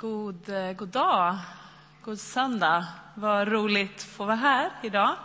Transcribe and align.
God, 0.00 0.48
eh, 0.48 0.72
god 0.72 0.88
dag, 0.88 1.38
god 2.04 2.20
söndag. 2.20 2.86
Vad 3.14 3.48
roligt 3.48 3.96
att 3.96 4.02
få 4.02 4.24
vara 4.24 4.36
här 4.36 4.70
idag, 4.82 5.16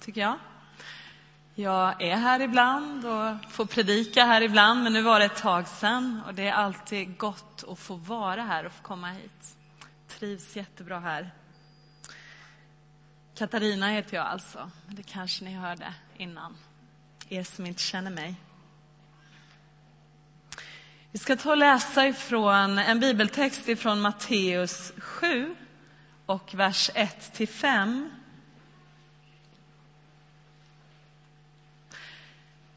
tycker 0.00 0.20
jag. 0.20 0.38
Jag 1.54 2.02
är 2.02 2.16
här 2.16 2.40
ibland 2.40 3.06
och 3.06 3.52
får 3.52 3.66
predika 3.66 4.24
här 4.24 4.40
ibland, 4.40 4.82
men 4.82 4.92
nu 4.92 5.02
var 5.02 5.18
det 5.18 5.24
ett 5.24 5.36
tag 5.36 5.68
sedan 5.68 6.22
och 6.26 6.34
det 6.34 6.48
är 6.48 6.52
alltid 6.52 7.18
gott 7.18 7.64
att 7.68 7.78
få 7.78 7.94
vara 7.94 8.42
här 8.42 8.66
och 8.66 8.72
få 8.72 8.82
komma 8.82 9.08
hit. 9.10 9.56
Trivs 10.08 10.56
jättebra 10.56 10.98
här. 10.98 11.30
Katarina 13.34 13.88
heter 13.88 14.16
jag 14.16 14.26
alltså, 14.26 14.70
det 14.86 15.02
kanske 15.02 15.44
ni 15.44 15.54
hörde 15.54 15.94
innan, 16.16 16.56
er 17.28 17.44
som 17.44 17.66
inte 17.66 17.82
känner 17.82 18.10
mig. 18.10 18.34
Vi 21.12 21.18
ska 21.18 21.36
ta 21.36 21.50
och 21.50 21.56
läsa 21.56 22.06
ifrån 22.06 22.78
en 22.78 23.00
bibeltext 23.00 23.68
ifrån 23.68 24.00
Matteus 24.00 24.92
7 24.98 25.54
och 26.26 26.54
vers 26.54 26.90
1 26.94 27.32
till 27.32 27.48
5. 27.48 28.10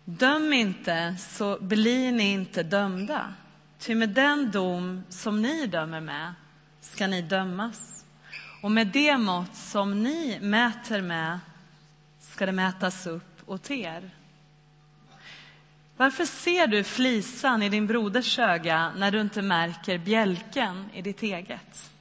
Döm 0.05 0.53
inte, 0.53 1.15
så 1.19 1.57
blir 1.61 2.11
ni 2.11 2.31
inte 2.31 2.63
dömda. 2.63 3.33
Ty 3.79 3.95
med 3.95 4.09
den 4.09 4.51
dom 4.51 5.03
som 5.09 5.41
ni 5.41 5.67
dömer 5.67 6.01
med 6.01 6.33
ska 6.81 7.07
ni 7.07 7.21
dömas. 7.21 8.05
Och 8.61 8.71
med 8.71 8.87
det 8.87 9.17
mått 9.17 9.55
som 9.55 10.03
ni 10.03 10.39
mäter 10.41 11.01
med 11.01 11.39
ska 12.19 12.45
det 12.45 12.51
mätas 12.51 13.07
upp 13.07 13.41
åt 13.45 13.71
er. 13.71 14.11
Varför 16.01 16.25
ser 16.25 16.67
du 16.67 16.83
flisan 16.83 17.63
i 17.63 17.69
din 17.69 17.87
broders 17.87 18.39
öga 18.39 18.93
när 18.97 19.11
du 19.11 19.21
inte 19.21 19.41
märker 19.41 19.97
bjälken 19.97 20.89
i 20.93 21.01
ditt 21.01 21.23
eget? 21.23 21.91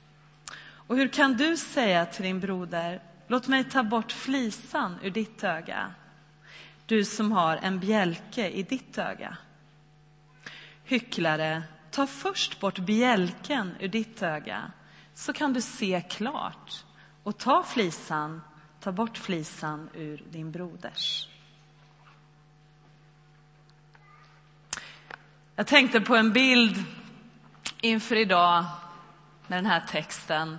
Och 0.60 0.96
hur 0.96 1.08
kan 1.08 1.36
du 1.36 1.56
säga 1.56 2.06
till 2.06 2.22
din 2.22 2.40
broder, 2.40 3.02
låt 3.26 3.48
mig 3.48 3.64
ta 3.64 3.82
bort 3.82 4.12
flisan 4.12 4.98
ur 5.02 5.10
ditt 5.10 5.44
öga, 5.44 5.94
du 6.86 7.04
som 7.04 7.32
har 7.32 7.56
en 7.56 7.78
bjälke 7.78 8.50
i 8.50 8.62
ditt 8.62 8.98
öga? 8.98 9.36
Hycklare, 10.84 11.62
ta 11.90 12.06
först 12.06 12.60
bort 12.60 12.78
bjälken 12.78 13.74
ur 13.80 13.88
ditt 13.88 14.22
öga, 14.22 14.72
så 15.14 15.32
kan 15.32 15.52
du 15.52 15.60
se 15.60 16.02
klart. 16.10 16.84
Och 17.22 17.38
ta 17.38 17.62
flisan, 17.62 18.42
ta 18.80 18.92
bort 18.92 19.18
flisan 19.18 19.88
ur 19.94 20.24
din 20.30 20.50
broders. 20.50 21.29
Jag 25.60 25.66
tänkte 25.66 26.00
på 26.00 26.16
en 26.16 26.32
bild 26.32 26.84
inför 27.80 28.16
idag 28.16 28.64
med 29.46 29.58
den 29.58 29.66
här 29.66 29.82
texten. 29.88 30.58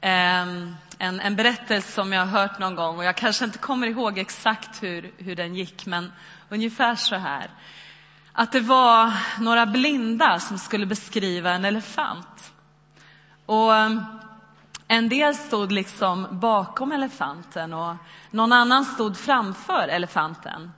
Ehm, 0.00 0.76
en, 0.98 1.20
en 1.20 1.36
berättelse 1.36 1.92
som 1.92 2.12
jag 2.12 2.26
har 2.26 2.40
hört 2.40 2.58
någon 2.58 2.74
gång 2.74 2.96
och 2.96 3.04
jag 3.04 3.16
kanske 3.16 3.44
inte 3.44 3.58
kommer 3.58 3.86
ihåg 3.86 4.18
exakt 4.18 4.82
hur, 4.82 5.12
hur 5.18 5.36
den 5.36 5.54
gick, 5.54 5.86
men 5.86 6.12
ungefär 6.48 6.94
så 6.94 7.16
här. 7.16 7.50
Att 8.32 8.52
det 8.52 8.60
var 8.60 9.12
några 9.40 9.66
blinda 9.66 10.40
som 10.40 10.58
skulle 10.58 10.86
beskriva 10.86 11.50
en 11.50 11.64
elefant. 11.64 12.52
Och 13.46 13.74
ehm, 13.74 14.04
en 14.88 15.08
del 15.08 15.34
stod 15.34 15.72
liksom 15.72 16.26
bakom 16.30 16.92
elefanten 16.92 17.72
och 17.72 17.96
någon 18.30 18.52
annan 18.52 18.84
stod 18.84 19.16
framför 19.16 19.88
elefanten. 19.88 20.72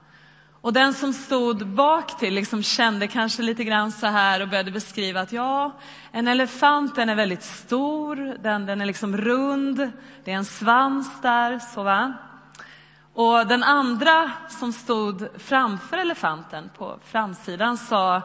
Och 0.65 0.73
den 0.73 0.95
som 0.95 1.13
stod 1.13 1.67
bak 1.67 2.19
till 2.19 2.35
liksom 2.35 2.63
kände 2.63 3.09
kanske 3.09 3.43
lite 3.43 3.65
grann 3.65 3.93
så 3.93 4.07
här 4.07 4.43
och 4.43 4.49
började 4.49 4.71
beskriva 4.71 5.21
att 5.21 5.33
ja, 5.33 5.73
en 6.13 6.29
elefant 6.29 6.95
den 6.95 7.09
är 7.09 7.15
väldigt 7.15 7.43
stor, 7.43 8.17
den, 8.43 8.67
den 8.67 8.81
är 8.81 8.87
liksom 8.87 9.17
rund, 9.17 9.93
det 10.25 10.33
är 10.33 10.37
en 10.37 10.45
svans 10.45 11.21
där, 11.23 11.59
så 11.59 11.83
va. 11.83 12.13
Och 13.15 13.47
den 13.47 13.63
andra 13.63 14.31
som 14.49 14.73
stod 14.73 15.29
framför 15.39 15.99
elefanten 15.99 16.71
på 16.79 16.99
framsidan 17.05 17.79
sa 17.79 18.23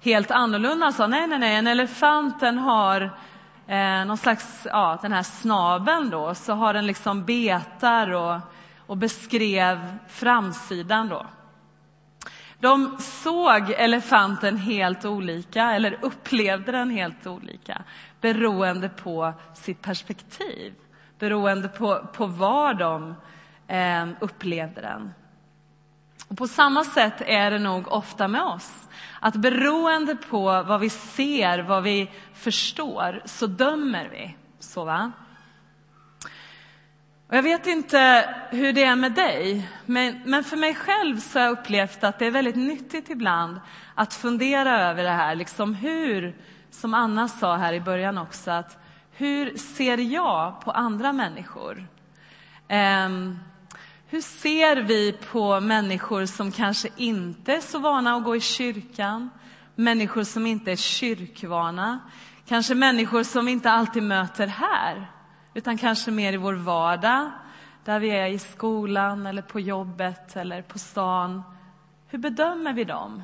helt 0.00 0.30
annorlunda, 0.30 0.92
sa 0.92 1.06
nej, 1.06 1.26
nej, 1.26 1.38
nej, 1.38 1.56
en 1.56 1.66
elefant 1.66 2.40
den 2.40 2.58
har 2.58 3.00
eh, 3.66 4.04
någon 4.06 4.18
slags, 4.18 4.66
ja, 4.70 4.98
den 5.02 5.12
här 5.12 5.22
snabeln 5.22 6.10
då, 6.10 6.34
så 6.34 6.52
har 6.52 6.74
den 6.74 6.86
liksom 6.86 7.24
betar 7.24 8.10
och, 8.10 8.40
och 8.86 8.96
beskrev 8.96 9.96
framsidan 10.08 11.08
då. 11.08 11.26
De 12.60 12.96
såg 12.98 13.70
elefanten 13.70 14.56
helt 14.56 15.04
olika, 15.04 15.72
eller 15.72 15.98
upplevde 16.02 16.72
den 16.72 16.90
helt 16.90 17.26
olika, 17.26 17.82
beroende 18.20 18.88
på 18.88 19.32
sitt 19.54 19.82
perspektiv, 19.82 20.74
beroende 21.18 21.68
på, 21.68 22.06
på 22.12 22.26
var 22.26 22.74
de 22.74 23.14
eh, 23.68 24.08
upplevde 24.20 24.80
den. 24.80 25.14
Och 26.28 26.38
på 26.38 26.48
samma 26.48 26.84
sätt 26.84 27.20
är 27.20 27.50
det 27.50 27.58
nog 27.58 27.88
ofta 27.88 28.28
med 28.28 28.42
oss, 28.42 28.88
att 29.20 29.36
beroende 29.36 30.16
på 30.16 30.42
vad 30.42 30.80
vi 30.80 30.90
ser, 30.90 31.58
vad 31.58 31.82
vi 31.82 32.10
förstår, 32.34 33.22
så 33.24 33.46
dömer 33.46 34.08
vi. 34.08 34.36
Så 34.58 34.84
va? 34.84 35.12
Och 37.30 37.36
jag 37.36 37.42
vet 37.42 37.66
inte 37.66 38.28
hur 38.50 38.72
det 38.72 38.84
är 38.84 38.96
med 38.96 39.12
dig, 39.12 39.68
men, 39.86 40.20
men 40.24 40.44
för 40.44 40.56
mig 40.56 40.74
själv 40.74 41.20
så 41.20 41.38
har 41.38 41.46
jag 41.46 41.52
upplevt 41.52 42.04
att 42.04 42.18
det 42.18 42.26
är 42.26 42.30
väldigt 42.30 42.56
nyttigt 42.56 43.10
ibland 43.10 43.60
att 43.94 44.14
fundera 44.14 44.80
över 44.80 45.02
det 45.02 45.10
här, 45.10 45.34
liksom 45.34 45.74
hur, 45.74 46.36
som 46.70 46.94
Anna 46.94 47.28
sa 47.28 47.56
här 47.56 47.72
i 47.72 47.80
början 47.80 48.18
också, 48.18 48.50
att 48.50 48.78
hur 49.12 49.56
ser 49.56 49.98
jag 49.98 50.60
på 50.60 50.70
andra 50.70 51.12
människor? 51.12 51.86
Um, 52.68 53.38
hur 54.06 54.20
ser 54.20 54.76
vi 54.76 55.12
på 55.12 55.60
människor 55.60 56.26
som 56.26 56.52
kanske 56.52 56.88
inte 56.96 57.54
är 57.54 57.60
så 57.60 57.78
vana 57.78 58.14
att 58.16 58.24
gå 58.24 58.36
i 58.36 58.40
kyrkan? 58.40 59.30
Människor 59.74 60.24
som 60.24 60.46
inte 60.46 60.72
är 60.72 60.76
kyrkvana? 60.76 62.00
Kanske 62.48 62.74
människor 62.74 63.22
som 63.22 63.46
vi 63.46 63.52
inte 63.52 63.70
alltid 63.70 64.02
möter 64.02 64.46
här? 64.46 65.19
Utan 65.54 65.78
kanske 65.78 66.10
mer 66.10 66.32
i 66.32 66.36
vår 66.36 66.54
vardag, 66.54 67.30
där 67.84 68.00
vi 68.00 68.10
är 68.10 68.26
i 68.26 68.38
skolan 68.38 69.26
eller 69.26 69.42
på 69.42 69.60
jobbet 69.60 70.36
eller 70.36 70.62
på 70.62 70.78
stan. 70.78 71.42
Hur 72.08 72.18
bedömer 72.18 72.72
vi 72.72 72.84
dem? 72.84 73.22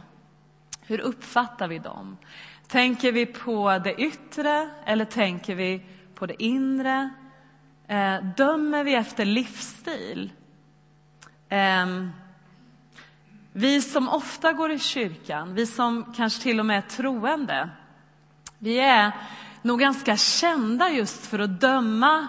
Hur 0.80 1.00
uppfattar 1.00 1.68
vi 1.68 1.78
dem? 1.78 2.16
Tänker 2.68 3.12
vi 3.12 3.26
på 3.26 3.78
det 3.78 3.94
yttre 3.94 4.70
eller 4.84 5.04
tänker 5.04 5.54
vi 5.54 5.86
på 6.14 6.26
det 6.26 6.42
inre? 6.42 7.10
Eh, 7.86 8.24
dömer 8.36 8.84
vi 8.84 8.94
efter 8.94 9.24
livsstil? 9.24 10.32
Eh, 11.48 11.86
vi 13.52 13.82
som 13.82 14.08
ofta 14.08 14.52
går 14.52 14.72
i 14.72 14.78
kyrkan, 14.78 15.54
vi 15.54 15.66
som 15.66 16.12
kanske 16.16 16.42
till 16.42 16.60
och 16.60 16.66
med 16.66 16.78
är 16.78 16.88
troende, 16.88 17.70
vi 18.58 18.78
är 18.78 19.12
nog 19.66 19.80
ganska 19.80 20.16
kända 20.16 20.90
just 20.90 21.26
för 21.26 21.38
att 21.38 21.60
döma 21.60 22.28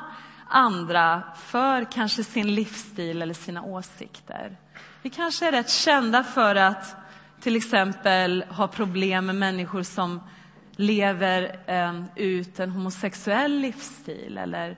andra 0.49 1.23
för 1.35 1.91
kanske 1.91 2.23
sin 2.23 2.55
livsstil 2.55 3.21
eller 3.21 3.33
sina 3.33 3.63
åsikter. 3.63 4.57
Vi 5.01 5.09
kanske 5.09 5.47
är 5.47 5.51
rätt 5.51 5.69
kända 5.69 6.23
för 6.23 6.55
att 6.55 6.95
till 7.41 7.55
exempel 7.55 8.45
ha 8.49 8.67
problem 8.67 9.25
med 9.25 9.35
människor 9.35 9.83
som 9.83 10.19
lever 10.71 11.59
eh, 11.67 12.03
ut 12.15 12.59
en 12.59 12.69
homosexuell 12.69 13.51
livsstil 13.59 14.37
eller, 14.37 14.77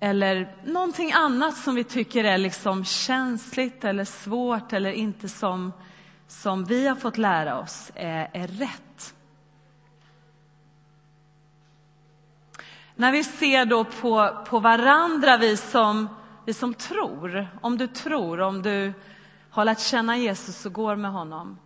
eller 0.00 0.56
någonting 0.64 1.12
annat 1.12 1.56
som 1.56 1.74
vi 1.74 1.84
tycker 1.84 2.24
är 2.24 2.38
liksom 2.38 2.84
känsligt 2.84 3.84
eller 3.84 4.04
svårt 4.04 4.72
eller 4.72 4.92
inte 4.92 5.28
som, 5.28 5.72
som 6.28 6.64
vi 6.64 6.86
har 6.86 6.96
fått 6.96 7.18
lära 7.18 7.58
oss 7.58 7.92
är, 7.94 8.30
är 8.32 8.48
rätt. 8.48 9.14
När 13.00 13.12
vi 13.12 13.24
ser 13.24 13.64
då 13.64 13.84
på, 13.84 14.44
på 14.46 14.58
varandra, 14.58 15.36
vi 15.36 15.56
som, 15.56 16.08
vi 16.44 16.54
som 16.54 16.74
tror, 16.74 17.48
om 17.60 17.78
du 17.78 17.86
tror, 17.86 18.40
om 18.40 18.62
du 18.62 18.92
har 19.50 19.64
lärt 19.64 19.80
känna 19.80 20.16
Jesus 20.16 20.66
och 20.66 20.72
går 20.72 20.96
med 20.96 21.10
honom, 21.12 21.58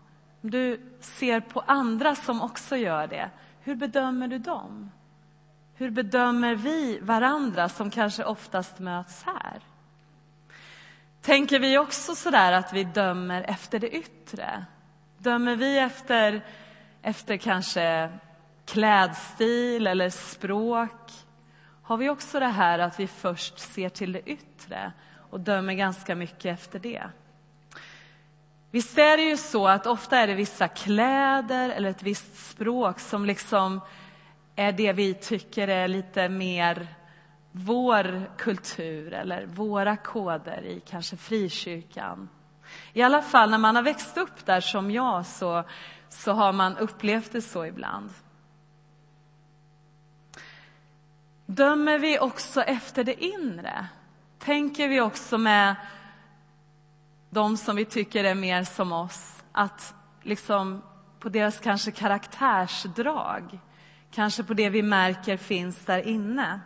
om 0.43 0.51
du 0.51 0.81
ser 1.01 1.41
på 1.41 1.61
andra 1.61 2.15
som 2.15 2.43
också 2.43 2.77
gör 2.77 3.07
det, 3.07 3.31
hur 3.61 3.75
bedömer 3.75 4.29
du 4.29 4.39
dem? 4.39 4.91
Hur 5.75 5.91
bedömer 5.91 6.55
vi 6.55 6.99
varandra 7.03 7.69
som 7.69 7.91
kanske 7.91 8.25
oftast 8.25 8.79
möts 8.79 9.23
här? 9.23 9.61
Tänker 11.23 11.59
vi 11.59 11.79
också 11.79 12.15
sådär 12.15 12.53
att 12.53 12.73
vi 12.73 12.85
dömer 12.85 13.43
efter 13.43 13.79
det 13.79 13.97
yttre? 13.97 14.65
Dömer 15.19 15.57
vi 15.57 15.79
efter, 15.79 16.45
efter 17.03 17.37
kanske 17.37 18.11
klädstil 18.67 19.87
eller 19.87 20.11
språk? 20.11 21.24
Har 21.85 21.97
vi 21.97 22.09
också 22.09 22.41
det 22.41 22.47
här 22.47 22.79
att 22.79 23.01
vi 23.01 23.07
först 23.07 23.59
ser 23.59 23.89
till 23.89 24.13
det 24.13 24.31
yttre 24.31 24.93
och 25.31 25.41
dömer 25.41 25.75
ganska 25.75 26.15
mycket 26.15 26.45
efter 26.45 26.79
det. 26.79 27.03
Visst 28.71 28.99
är 28.99 29.17
det 29.17 29.23
ju 29.23 29.37
så 29.37 29.69
att 29.69 29.87
ofta 29.87 30.19
är 30.19 30.27
det 30.27 30.35
vissa 30.35 30.69
kläder 30.69 31.71
eller 31.71 31.91
ett 31.91 32.03
visst 32.03 32.51
språk 32.51 33.01
som 33.01 33.25
liksom 33.25 33.81
är 34.57 34.73
det 34.73 34.93
vi 34.93 35.15
tycker 35.15 35.69
är 35.69 35.89
lite 35.89 36.29
mer 36.29 36.87
vår 37.53 38.31
kultur 38.37 39.13
eller 39.13 39.47
våra 39.47 39.97
koder 39.97 40.63
i 40.63 40.81
kanske 40.81 41.17
frikyrkan. 41.17 42.29
I 42.93 43.03
alla 43.03 43.23
fall 43.23 43.51
när 43.51 43.59
man 43.59 43.77
har 43.77 43.83
växt 43.83 44.17
upp 44.17 44.47
där 44.47 44.61
som 44.61 44.91
jag 44.91 45.27
så, 45.27 45.65
så 46.09 46.33
har 46.33 46.53
man 46.53 46.77
upplevt 46.77 47.33
det 47.33 47.43
så 47.43 47.67
ibland. 47.67 48.11
Dömer 51.47 51.99
vi 51.99 52.19
också 52.19 52.63
efter 52.63 53.05
det 53.05 53.25
inre? 53.25 53.87
Tänker 54.39 54.89
vi 54.89 55.01
också 55.01 55.39
med 55.39 55.77
de 57.31 57.57
som 57.57 57.77
vi 57.77 57.85
tycker 57.85 58.25
är 58.25 58.35
mer 58.35 58.65
som 58.65 58.93
oss, 58.93 59.45
att 59.53 59.95
liksom 60.23 60.83
på 61.21 61.29
deras 61.29 61.59
kanske 61.59 61.91
karaktärsdrag, 61.91 63.59
kanske 64.11 64.45
på 64.45 64.55
det 64.55 64.71
vi 64.71 64.83
märker 64.83 65.37
finns 65.37 65.79
där 65.79 66.07
inne? 66.07 66.61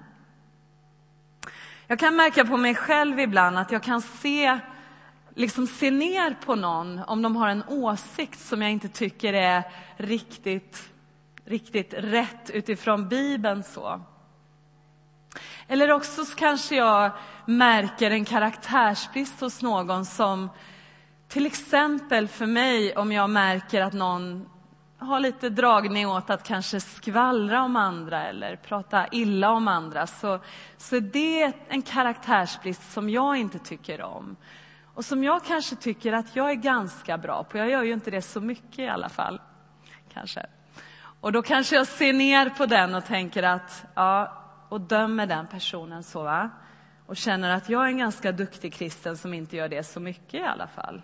Jag 1.87 1.99
kan 1.99 2.17
märka 2.17 2.45
på 2.45 2.57
mig 2.57 2.75
själv 2.75 3.21
ibland 3.21 3.59
att 3.59 3.73
jag 3.73 3.83
kan 3.83 4.03
se, 4.03 4.59
liksom 5.35 5.67
se 5.67 5.91
ner 5.91 6.37
på 6.45 6.55
någon 6.55 6.99
om 6.99 7.23
de 7.23 7.37
har 7.37 7.49
en 7.49 7.65
åsikt 7.69 8.41
som 8.41 8.63
jag 8.63 8.71
inte 8.71 8.89
tycker 8.89 9.33
är 9.33 9.63
riktigt, 9.97 10.91
riktigt 11.45 11.95
rätt 11.95 12.51
utifrån 12.51 13.09
Bibeln. 13.09 13.65
så. 13.65 14.01
Eller 15.69 15.93
också 15.93 16.25
kanske 16.37 16.77
jag 16.77 17.11
märker 17.47 18.11
en 18.11 18.25
karaktärsbrist 18.25 19.41
hos 19.41 19.63
någon 19.63 20.05
som 20.05 20.51
till 21.29 21.47
exempel 21.47 22.29
för 22.29 22.47
mig 22.47 22.97
om 22.97 23.13
jag 23.13 23.31
märker 23.31 23.83
att 23.83 23.93
någon 23.93 24.49
har 24.99 25.21
lite 25.21 25.49
dragning 25.49 26.09
åt 26.09 26.31
att 26.31 26.43
kanske 26.43 26.81
skvallra 26.81 27.63
om 27.63 27.77
andra 27.77 28.27
eller 28.29 28.57
prata 28.57 29.07
illa 29.13 29.51
om 29.51 29.69
andra 29.69 30.07
så, 30.07 30.41
så 30.77 30.97
är 30.97 31.01
det 31.01 31.53
en 31.69 31.83
karaktärsbrist 31.83 32.93
som 32.93 33.11
jag 33.11 33.37
inte 33.37 33.59
tycker 33.59 34.03
om. 34.03 34.37
Och 34.95 35.05
som 35.05 35.25
jag 35.25 35.45
kanske 35.45 35.77
tycker 35.77 36.13
att 36.13 36.37
jag 36.37 36.51
är 36.51 36.55
ganska 36.55 37.19
bra 37.19 37.45
på. 37.45 37.59
Jag 37.59 37.71
gör 37.71 37.83
ju 37.83 37.93
inte 37.93 38.11
det 38.11 38.23
så 38.23 38.41
mycket 38.41 38.79
i 38.79 38.89
alla 38.89 39.09
fall. 39.09 39.41
Kanske. 40.13 40.47
Och 41.21 41.33
då 41.33 41.43
kanske 41.43 41.77
jag 41.77 41.87
ser 41.87 42.13
ner 42.13 42.51
på 42.51 42.67
den 42.67 42.95
och 42.95 43.05
tänker 43.05 43.43
att, 43.43 43.85
ja, 43.95 44.38
och 44.69 44.81
dömer 44.81 45.27
den 45.27 45.47
personen 45.47 46.03
så 46.03 46.23
va. 46.23 46.51
Och 47.07 47.17
känner 47.17 47.51
att 47.51 47.69
jag 47.69 47.85
är 47.85 47.89
en 47.89 47.99
ganska 47.99 48.33
duktig 48.33 48.73
kristen 48.73 49.17
som 49.17 49.35
inte 49.35 49.57
gör 49.57 49.69
det 49.69 49.83
så 49.83 50.01
mycket 50.01 50.35
i 50.35 50.45
alla 50.45 50.67
fall. 50.67 51.03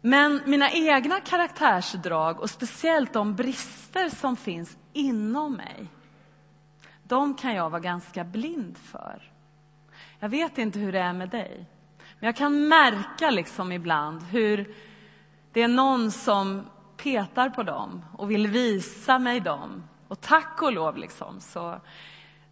Men 0.00 0.40
mina 0.46 0.70
egna 0.70 1.20
karaktärsdrag 1.20 2.40
och 2.40 2.50
speciellt 2.50 3.12
de 3.12 3.34
brister 3.34 4.08
som 4.08 4.36
finns 4.36 4.76
inom 4.92 5.52
mig, 5.52 5.86
de 7.02 7.34
kan 7.34 7.54
jag 7.54 7.70
vara 7.70 7.80
ganska 7.80 8.24
blind 8.24 8.78
för. 8.78 9.32
Jag 10.18 10.28
vet 10.28 10.58
inte 10.58 10.78
hur 10.78 10.92
det 10.92 11.00
är 11.00 11.12
med 11.12 11.28
dig, 11.28 11.66
men 12.18 12.26
jag 12.26 12.36
kan 12.36 12.68
märka 12.68 13.30
liksom 13.30 13.72
ibland 13.72 14.22
hur 14.22 14.74
det 15.52 15.62
är 15.62 15.68
någon 15.68 16.10
som 16.10 16.66
petar 16.96 17.50
på 17.50 17.62
dem 17.62 18.04
och 18.12 18.30
vill 18.30 18.46
visa 18.46 19.18
mig 19.18 19.40
dem. 19.40 19.82
Och 20.08 20.20
tack 20.20 20.62
och 20.62 20.72
lov 20.72 20.96
liksom, 20.96 21.40
så, 21.40 21.80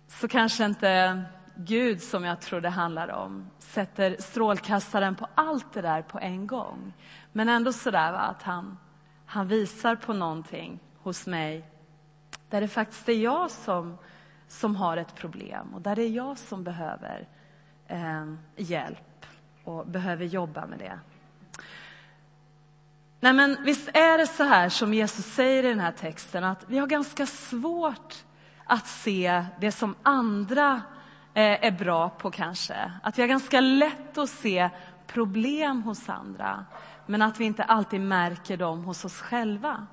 så 0.09 0.29
kanske 0.29 0.65
inte 0.65 1.23
Gud, 1.57 2.03
som 2.03 2.25
jag 2.25 2.41
tror 2.41 2.61
det 2.61 2.69
handlar 2.69 3.09
om, 3.09 3.51
sätter 3.59 4.17
strålkastaren 4.19 5.15
på 5.15 5.27
allt 5.35 5.73
det 5.73 5.83
där 5.83 6.03
på 6.03 6.19
en 6.19 6.47
gång. 6.47 6.93
Men 7.33 7.49
ändå 7.49 7.73
sådär 7.73 8.13
va, 8.13 8.19
att 8.19 8.43
han, 8.43 8.79
han 9.27 9.49
visar 9.49 9.97
på 9.97 10.13
någonting 10.13 10.81
hos 10.99 11.27
mig 11.27 11.71
där 12.51 12.61
det 12.61 12.69
faktiskt 12.69 13.09
är 13.09 13.13
jag 13.13 13.51
som, 13.51 13.99
som 14.49 14.77
har 14.77 14.97
ett 14.97 15.15
problem 15.15 15.75
och 15.75 15.81
där 15.81 15.97
det 15.97 16.03
är 16.03 16.11
jag 16.11 16.39
som 16.39 16.65
behöver 16.65 17.29
eh, 17.87 18.35
hjälp 18.57 19.27
och 19.65 19.87
behöver 19.87 20.25
jobba 20.25 20.67
med 20.67 20.79
det. 20.79 20.99
Nej, 23.25 23.33
men 23.33 23.57
visst 23.65 23.89
är 23.89 24.19
det 24.19 24.27
så 24.27 24.45
här 24.45 24.69
som 24.69 24.95
Jesus 24.95 25.25
säger 25.25 25.65
i 25.65 25.69
den 25.69 25.81
här 25.81 25.93
texten 25.93 26.45
att 26.45 26.65
vi 26.69 26.79
har 26.79 26.87
ganska 26.87 27.27
svårt 27.27 28.25
att 28.65 28.87
se 28.87 29.45
det 29.61 29.73
som 29.73 29.95
andra 30.03 30.83
eh, 31.35 31.67
är 31.67 31.71
bra 31.71 32.09
på 32.09 32.31
kanske. 32.31 32.93
Att 33.03 33.19
vi 33.19 33.23
har 33.23 33.29
ganska 33.29 33.61
lätt 33.61 34.19
att 34.19 34.31
se 34.31 34.71
problem 35.07 35.83
hos 35.83 36.09
andra 36.09 36.65
men 37.07 37.23
att 37.23 37.41
vi 37.41 37.45
inte 37.45 37.65
alltid 37.65 38.01
märker 38.01 38.57
dem 38.57 38.85
hos 38.85 39.05
oss 39.05 39.21
själva. 39.21 39.87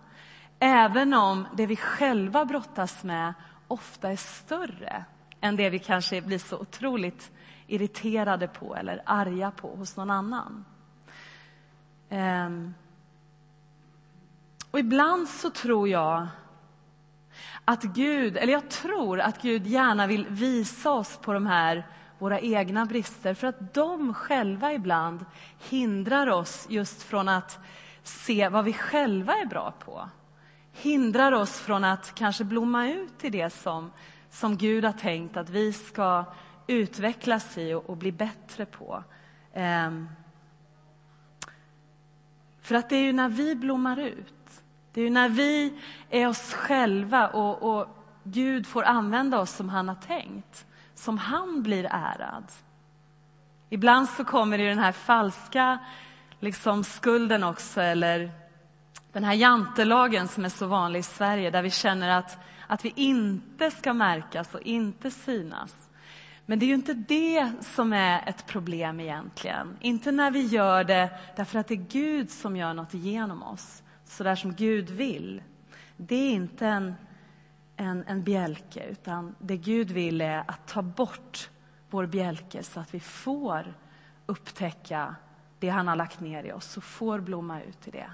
Även 0.60 1.14
om 1.14 1.48
det 1.56 1.66
vi 1.66 1.76
själva 1.76 2.46
brottas 2.46 3.04
med 3.04 3.34
ofta 3.68 4.12
är 4.12 4.16
större 4.16 5.06
än 5.42 5.56
det 5.56 5.70
vi 5.70 5.80
kanske 5.80 6.22
blir 6.22 6.40
så 6.40 6.58
otroligt 6.58 7.32
irriterade 7.68 8.48
på 8.48 8.76
eller 8.76 9.02
arga 9.06 9.52
på 9.52 9.76
hos 9.76 9.98
någon 9.98 10.12
annan. 10.12 10.66
Um, 12.10 12.74
och 14.72 14.80
ibland 14.80 15.30
så 15.30 15.50
tror 15.50 15.90
jag 15.90 16.28
att 17.66 17.84
Gud, 17.84 18.38
eller 18.38 18.54
jag 18.54 18.70
tror 18.70 19.20
att 19.20 19.42
Gud 19.42 19.68
gärna 19.68 20.08
vill 20.08 20.28
visa 20.30 20.92
oss 20.92 21.18
på 21.18 21.34
de 21.34 21.48
här 21.48 21.88
våra 22.20 22.40
egna 22.40 22.86
brister 22.86 23.34
för 23.34 23.48
att 23.48 23.74
de 23.74 24.14
själva 24.14 24.74
ibland 24.74 25.26
hindrar 25.70 26.28
oss 26.28 26.68
just 26.70 27.04
från 27.04 27.30
att 27.30 27.60
se 28.04 28.50
vad 28.50 28.66
vi 28.66 28.74
själva 28.74 29.34
är 29.34 29.46
bra 29.46 29.74
på. 29.80 30.10
Hindrar 30.74 31.32
oss 31.32 31.60
från 31.60 31.84
att 31.84 32.16
kanske 32.16 32.44
blomma 32.44 32.90
ut 32.90 33.24
i 33.24 33.30
det 33.30 33.50
som, 33.50 33.92
som 34.30 34.58
Gud 34.58 34.86
har 34.86 34.94
tänkt 34.94 35.38
att 35.38 35.50
vi 35.50 35.74
ska 35.74 36.26
utvecklas 36.68 37.58
i 37.58 37.74
och, 37.74 37.90
och 37.90 37.98
bli 37.98 38.12
bättre 38.12 38.66
på. 38.66 39.04
Um, 39.54 40.10
för 42.62 42.76
att 42.76 42.90
det 42.90 42.96
är 42.96 43.04
ju 43.04 43.14
när 43.14 43.30
vi 43.30 43.56
blommar 43.56 44.00
ut 44.00 44.41
det 44.94 45.02
är 45.02 45.10
när 45.10 45.30
vi 45.30 45.74
är 46.10 46.28
oss 46.28 46.54
själva 46.54 47.28
och, 47.28 47.80
och 47.80 47.88
Gud 48.24 48.68
får 48.68 48.84
använda 48.84 49.40
oss 49.40 49.52
som 49.52 49.70
han 49.70 49.88
har 49.88 49.96
tänkt, 49.96 50.66
som 50.96 51.18
han 51.18 51.64
blir 51.64 51.88
ärad. 51.92 52.44
Ibland 53.70 54.10
så 54.10 54.26
kommer 54.26 54.58
det 54.58 54.70
den 54.70 54.80
här 54.80 54.92
falska 54.92 55.80
liksom, 56.40 56.84
skulden 56.84 57.44
också, 57.44 57.82
eller 57.82 58.32
den 59.12 59.24
här 59.24 59.34
jantelagen 59.34 60.28
som 60.28 60.46
är 60.46 60.50
så 60.50 60.68
vanlig 60.68 61.00
i 61.00 61.04
Sverige, 61.04 61.52
där 61.52 61.62
vi 61.62 61.72
känner 61.72 62.10
att, 62.10 62.38
att 62.68 62.86
vi 62.86 62.94
inte 62.96 63.72
ska 63.72 63.94
märkas 63.94 64.56
och 64.56 64.62
inte 64.62 65.12
synas. 65.12 65.90
Men 66.46 66.60
det 66.60 66.66
är 66.66 66.68
ju 66.68 66.74
inte 66.74 66.94
det 66.94 67.52
som 67.62 67.94
är 67.94 68.30
ett 68.30 68.48
problem 68.48 69.00
egentligen. 69.00 69.78
Inte 69.82 70.12
när 70.12 70.32
vi 70.32 70.42
gör 70.42 70.84
det 70.84 71.10
därför 71.36 71.60
att 71.60 71.68
det 71.68 71.74
är 71.74 71.86
Gud 71.90 72.32
som 72.32 72.58
gör 72.58 72.74
något 72.74 72.94
genom 72.94 73.44
oss 73.44 73.81
så 74.12 74.24
där 74.24 74.36
som 74.36 74.54
Gud 74.54 74.90
vill. 74.90 75.42
Det 75.98 76.16
är 76.16 76.32
inte 76.32 76.68
en, 76.68 76.96
en, 77.76 78.04
en 78.08 78.24
bjälke, 78.24 78.86
utan 78.90 79.36
det 79.40 79.58
Gud 79.58 79.92
vill 79.92 80.22
är 80.22 80.44
att 80.48 80.68
ta 80.68 80.82
bort 80.82 81.50
vår 81.90 82.06
bjälke 82.06 82.64
så 82.64 82.80
att 82.80 82.94
vi 82.94 83.00
får 83.00 83.74
upptäcka 84.26 85.16
det 85.60 85.70
han 85.70 85.88
har 85.88 85.96
lagt 85.96 86.20
ner 86.20 86.44
i 86.44 86.52
oss 86.52 86.78
och 86.78 86.84
får 86.84 87.20
blomma 87.20 87.62
ut 87.62 87.88
i 87.88 87.92
det. 87.92 88.12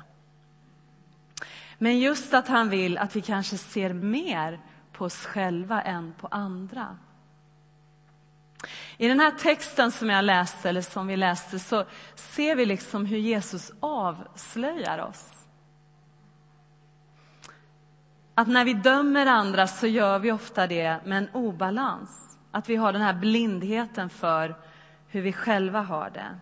Men 1.77 1.99
just 1.99 2.33
att 2.33 2.47
han 2.47 2.69
vill 2.69 2.97
att 2.97 3.15
vi 3.15 3.21
kanske 3.21 3.57
ser 3.57 3.93
mer 3.93 4.59
på 4.91 5.05
oss 5.05 5.25
själva 5.25 5.81
än 5.81 6.13
på 6.19 6.27
andra. 6.27 6.97
I 8.97 9.07
den 9.07 9.19
här 9.19 9.31
texten 9.31 9.91
som 9.91 10.09
jag 10.09 10.25
läste, 10.25 10.69
eller 10.69 10.81
som 10.81 11.07
vi 11.07 11.17
läste, 11.17 11.59
så 11.59 11.85
ser 12.15 12.55
vi 12.55 12.65
liksom 12.65 13.05
hur 13.05 13.17
Jesus 13.17 13.71
avslöjar 13.79 14.99
oss. 14.99 15.46
Att 18.39 18.47
när 18.47 18.65
vi 18.65 18.73
dömer 18.73 19.25
andra 19.25 19.67
så 19.67 19.87
gör 19.87 20.19
vi 20.19 20.31
ofta 20.31 20.67
det 20.67 20.99
med 21.05 21.17
en 21.17 21.29
obalans. 21.33 22.37
Att 22.51 22.69
vi 22.69 22.75
har 22.75 22.93
den 22.93 23.01
här 23.01 23.13
blindheten 23.13 24.09
för 24.09 24.55
hur 25.07 25.21
vi 25.21 25.33
själva 25.33 25.81
har 25.81 26.09
det. 26.09 26.39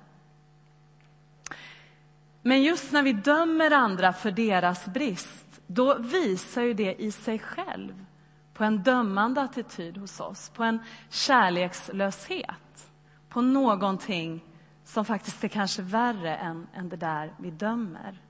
Men 2.42 2.64
just 2.64 2.92
när 2.92 3.04
vi 3.04 3.14
dömer 3.14 3.72
andra 3.72 4.14
för 4.14 4.32
deras 4.32 4.86
brist, 4.86 5.62
då 5.68 5.98
visar 5.98 6.62
ju 6.62 6.74
det 6.74 7.02
i 7.02 7.12
sig 7.12 7.40
själv 7.40 8.06
på 8.54 8.64
en 8.64 8.84
dömande 8.84 9.42
attityd 9.42 9.98
hos 9.98 10.20
oss, 10.20 10.50
på 10.50 10.64
en 10.64 10.80
kärlekslöshet, 11.10 12.92
på 13.30 13.42
någonting 13.42 14.44
som 14.84 15.06
faktiskt 15.06 15.44
är 15.44 15.48
kanske 15.48 15.82
värre 15.82 16.36
än, 16.36 16.68
än 16.74 16.90
det 16.90 16.98
där 16.98 17.34
vi 17.38 17.52
dömer. 17.52 18.22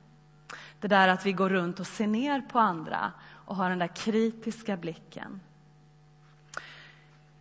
Det 0.79 0.87
där 0.87 1.07
att 1.07 1.25
vi 1.25 1.31
går 1.31 1.49
runt 1.49 1.79
och 1.79 1.87
ser 1.87 2.07
ner 2.07 2.41
på 2.41 2.59
andra 2.59 3.11
och 3.45 3.55
har 3.55 3.69
den 3.69 3.79
där 3.79 3.95
kritiska 3.95 4.77
blicken. 4.77 5.41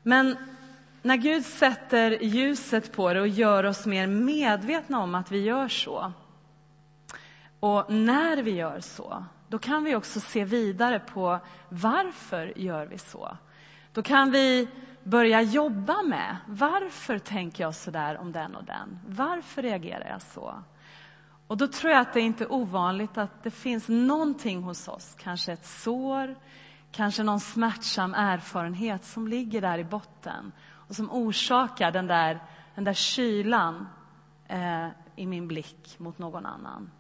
Men 0.03 0.37
när 1.03 1.17
Gud 1.17 1.45
sätter 1.45 2.11
ljuset 2.11 2.93
på 2.93 3.13
det 3.13 3.21
och 3.21 3.29
gör 3.29 3.65
oss 3.65 3.87
mer 3.87 4.07
medvetna 4.07 4.99
om 4.99 5.15
att 5.15 5.31
vi 5.31 5.43
gör 5.43 5.69
så 5.69 6.13
och 7.61 7.93
när 7.93 8.37
vi 8.37 8.51
gör 8.51 8.81
så, 8.81 9.25
då 9.49 9.59
kan 9.59 9.85
vi 9.85 9.95
också 9.95 10.21
se 10.21 10.45
vidare 10.45 10.99
på 10.99 11.39
varför 11.69 12.53
gör 12.59 12.87
vi 12.87 12.99
så. 12.99 13.37
Då 13.93 14.03
kan 14.03 14.31
vi 14.31 14.69
börja 15.03 15.43
jobba 15.43 16.03
med 16.03 16.37
varför 16.47 17.19
tänker 17.19 17.65
jag 17.65 17.75
så 17.75 17.91
där 17.91 18.19
om 18.19 18.33
den 18.33 18.57
och 18.57 18.65
den? 18.65 19.01
Varför 19.07 19.63
reagerar 19.63 20.09
jag 20.09 20.23
så? 20.23 20.55
Och 21.55 21.59
då 21.59 21.67
tror 21.67 21.93
jag 21.93 22.01
att 22.01 22.13
det 22.13 22.21
är 22.21 22.25
inte 22.25 22.47
ovanligt 22.47 23.19
att 23.19 23.43
det 23.43 23.51
finns 23.51 23.89
någonting 23.89 24.63
hos 24.63 24.89
oss, 24.89 25.17
kanske 25.19 25.53
ett 25.53 25.67
sår, 25.67 26.37
kanske 26.93 27.23
någon 27.23 27.41
smärtsam 27.41 28.15
erfarenhet 28.15 29.05
som 29.05 29.29
ligger 29.29 29.61
där 29.61 29.79
i 29.79 29.85
botten 29.85 30.53
och 30.89 30.97
som 30.97 31.11
orsakar 31.11 31.91
den 31.91 32.07
där, 32.07 32.43
den 32.75 32.85
där 32.85 32.93
kylan 32.93 33.89
eh, 34.49 34.89
i 35.17 35.27
min 35.27 35.49
blick 35.49 35.99
mot 35.99 36.19
någon 36.19 36.47
annan. 36.47 36.91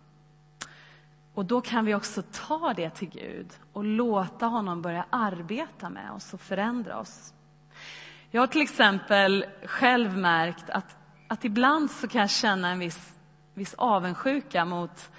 Och 1.35 1.45
då 1.45 1.61
kan 1.61 1.85
vi 1.85 1.95
också 1.95 2.23
ta 2.23 2.75
det 2.77 2.91
till 2.91 3.09
Gud 3.09 3.53
och 3.73 3.85
låta 3.85 4.47
honom 4.47 4.83
börja 4.83 5.07
arbeta 5.11 5.91
med 5.91 6.11
oss 6.11 6.35
och 6.35 6.41
förändra 6.41 6.99
oss. 6.99 7.35
Jag 8.31 8.43
har 8.43 8.47
till 8.47 8.63
exempel 8.63 9.47
själv 9.65 10.17
märkt 10.17 10.71
att, 10.71 10.97
att 11.29 11.45
ibland 11.45 11.91
så 11.91 12.09
kan 12.09 12.21
jag 12.21 12.31
känna 12.31 12.71
en 12.71 12.79
viss, 12.79 13.14
viss 13.55 13.75
avundsjuka 13.75 14.65
mot 14.65 15.11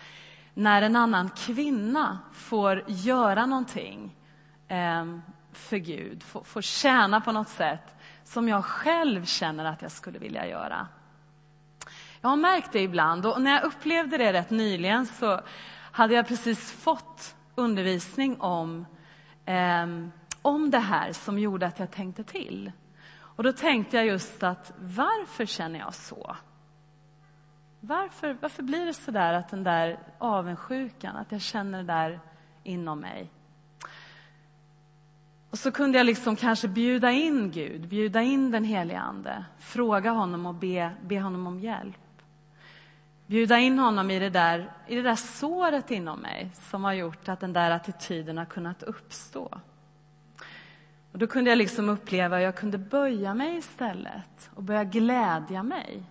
när 0.54 0.82
en 0.82 0.96
annan 0.96 1.30
kvinna 1.30 2.20
får 2.34 2.84
göra 2.88 3.46
någonting 3.46 4.16
ehm, 4.68 5.22
för 5.52 5.78
Gud, 5.78 6.24
får, 6.24 6.44
får 6.44 6.62
tjäna 6.62 7.22
på 7.22 7.32
något 7.32 7.50
sätt 7.50 7.96
som 8.24 8.50
jag 8.50 8.66
själv 8.66 9.26
känner 9.26 9.66
att 9.66 9.82
jag 9.82 9.92
skulle 9.92 10.20
vilja 10.20 10.48
göra. 10.48 10.88
Jag 12.22 12.30
har 12.30 12.38
märkt 12.38 12.72
det 12.72 12.82
ibland 12.82 13.26
och 13.26 13.42
när 13.42 13.52
jag 13.52 13.64
upplevde 13.64 14.18
det 14.18 14.34
rätt 14.34 14.50
nyligen 14.50 15.06
så 15.06 15.42
hade 15.92 16.14
jag 16.14 16.28
precis 16.28 16.72
fått 16.72 17.36
undervisning 17.56 18.42
om, 18.42 18.86
eh, 19.46 19.88
om 20.42 20.70
det 20.70 20.80
här 20.80 21.14
som 21.14 21.40
gjorde 21.40 21.68
att 21.68 21.80
jag 21.80 21.92
tänkte 21.92 22.24
till. 22.24 22.72
Och 23.18 23.44
då 23.44 23.52
tänkte 23.52 23.98
jag 23.98 24.06
just 24.06 24.44
att 24.44 24.74
varför 24.78 25.46
känner 25.46 25.80
jag 25.80 25.94
så? 25.94 26.36
Varför, 27.88 28.38
varför 28.42 28.64
blir 28.64 28.86
det 28.86 28.94
så 28.94 29.12
där 29.12 29.34
att 29.34 29.50
den 29.50 29.64
där 29.64 30.00
avundsjukan, 30.18 31.16
att 31.16 31.32
jag 31.32 31.42
känner 31.42 31.78
det 31.78 31.84
där 31.84 32.20
inom 32.64 33.00
mig? 33.00 33.30
Och 35.50 35.60
så 35.60 35.72
kunde 35.72 35.98
jag 35.98 36.06
liksom 36.06 36.36
kanske 36.36 36.68
bjuda 36.68 37.12
in 37.12 37.52
Gud, 37.52 37.88
bjuda 37.88 38.22
in 38.22 38.52
den 38.52 38.64
helige 38.64 39.00
Ande, 39.00 39.46
fråga 39.60 40.12
honom 40.12 40.46
och 40.46 40.56
be, 40.56 40.92
be 41.02 41.22
honom 41.22 41.48
om 41.48 41.60
hjälp. 41.60 42.22
Bjuda 43.28 43.60
in 43.60 43.80
honom 43.80 44.12
i 44.12 44.20
det, 44.20 44.30
där, 44.30 44.72
i 44.88 44.96
det 44.96 45.02
där 45.02 45.16
såret 45.16 45.92
inom 45.92 46.20
mig 46.20 46.52
som 46.54 46.84
har 46.84 46.94
gjort 46.94 47.30
att 47.30 47.40
den 47.40 47.54
där 47.54 47.72
attityden 47.72 48.38
har 48.38 48.46
kunnat 48.46 48.84
uppstå. 48.84 49.60
Och 51.12 51.20
då 51.20 51.28
kunde 51.28 51.50
jag 51.50 51.58
liksom 51.58 51.90
uppleva 51.90 52.36
att 52.36 52.44
jag 52.44 52.56
kunde 52.56 52.78
böja 52.78 53.34
mig 53.34 53.58
istället 53.58 54.50
och 54.56 54.64
börja 54.64 54.84
glädja 54.84 55.64
mig 55.64 56.04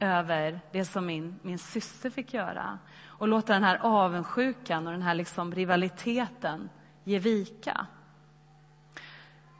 över 0.00 0.60
det 0.72 0.84
som 0.84 1.06
min, 1.06 1.38
min 1.42 1.58
syster 1.58 2.10
fick 2.10 2.34
göra 2.34 2.78
och 3.06 3.28
låta 3.28 3.52
den 3.52 3.64
här 3.64 3.78
avundsjukan 3.82 4.86
och 4.86 4.92
den 4.92 5.02
här 5.02 5.14
liksom 5.14 5.54
rivaliteten 5.54 6.68
ge 7.04 7.18
vika. 7.18 7.86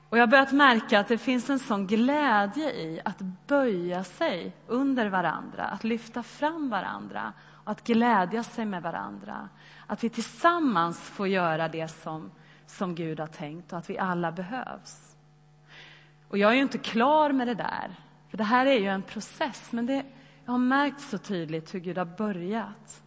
Och 0.09 0.19
jag 0.19 0.23
har 0.23 0.27
börjat 0.27 0.53
märka 0.53 1.01
att 1.01 1.09
det 1.09 1.19
finns 1.19 1.51
en 1.51 1.59
sån 1.59 1.87
glädje 1.87 2.71
i 2.71 3.01
att 3.05 3.19
böja 3.47 4.05
sig 4.05 4.57
under 4.67 5.07
varandra, 5.07 5.65
att 5.65 5.85
lyfta 5.85 6.23
fram 6.23 6.71
varandra 6.71 7.33
och 7.65 7.71
att 7.71 7.85
glädja 7.85 8.43
sig 8.43 8.65
med 8.65 8.83
varandra. 8.83 9.49
Att 9.87 10.05
vi 10.05 10.09
tillsammans 10.09 11.01
får 11.01 11.29
göra 11.29 11.69
det 11.69 11.89
som, 11.89 12.31
som 12.67 12.95
Gud 12.95 13.21
har 13.21 13.27
tänkt 13.27 13.73
och 13.73 13.79
att 13.79 13.91
vi 13.91 13.99
alla 13.99 14.33
behövs. 14.33 15.17
Och 16.29 16.39
jag 16.39 16.51
är 16.51 16.55
ju 16.55 16.63
inte 16.63 16.79
klar 16.79 17.33
med 17.33 17.47
det 17.47 17.55
där, 17.55 17.95
för 18.31 18.37
det 18.37 18.45
här 18.45 18.67
är 18.67 18.79
ju 18.79 18.89
en 18.89 19.03
process, 19.03 19.73
men 19.73 19.87
det, 19.87 20.05
jag 20.51 20.55
har 20.55 20.59
märkt 20.59 21.01
så 21.01 21.19
tydligt 21.19 21.75
hur 21.75 21.81
Gud 21.81 21.99
har 21.99 22.05
börjat. 22.05 23.03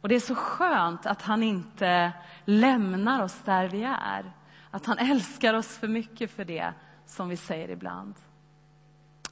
Och 0.00 0.08
det 0.08 0.14
är 0.14 0.20
så 0.20 0.34
skönt 0.34 1.06
att 1.06 1.22
han 1.22 1.42
inte 1.42 2.12
lämnar 2.44 3.22
oss 3.22 3.40
där 3.44 3.68
vi 3.68 3.82
är, 3.82 4.32
att 4.70 4.86
han 4.86 4.98
älskar 4.98 5.54
oss 5.54 5.78
för 5.78 5.88
mycket 5.88 6.30
för 6.30 6.44
det, 6.44 6.72
som 7.06 7.28
vi 7.28 7.36
säger 7.36 7.68
ibland. 7.68 8.14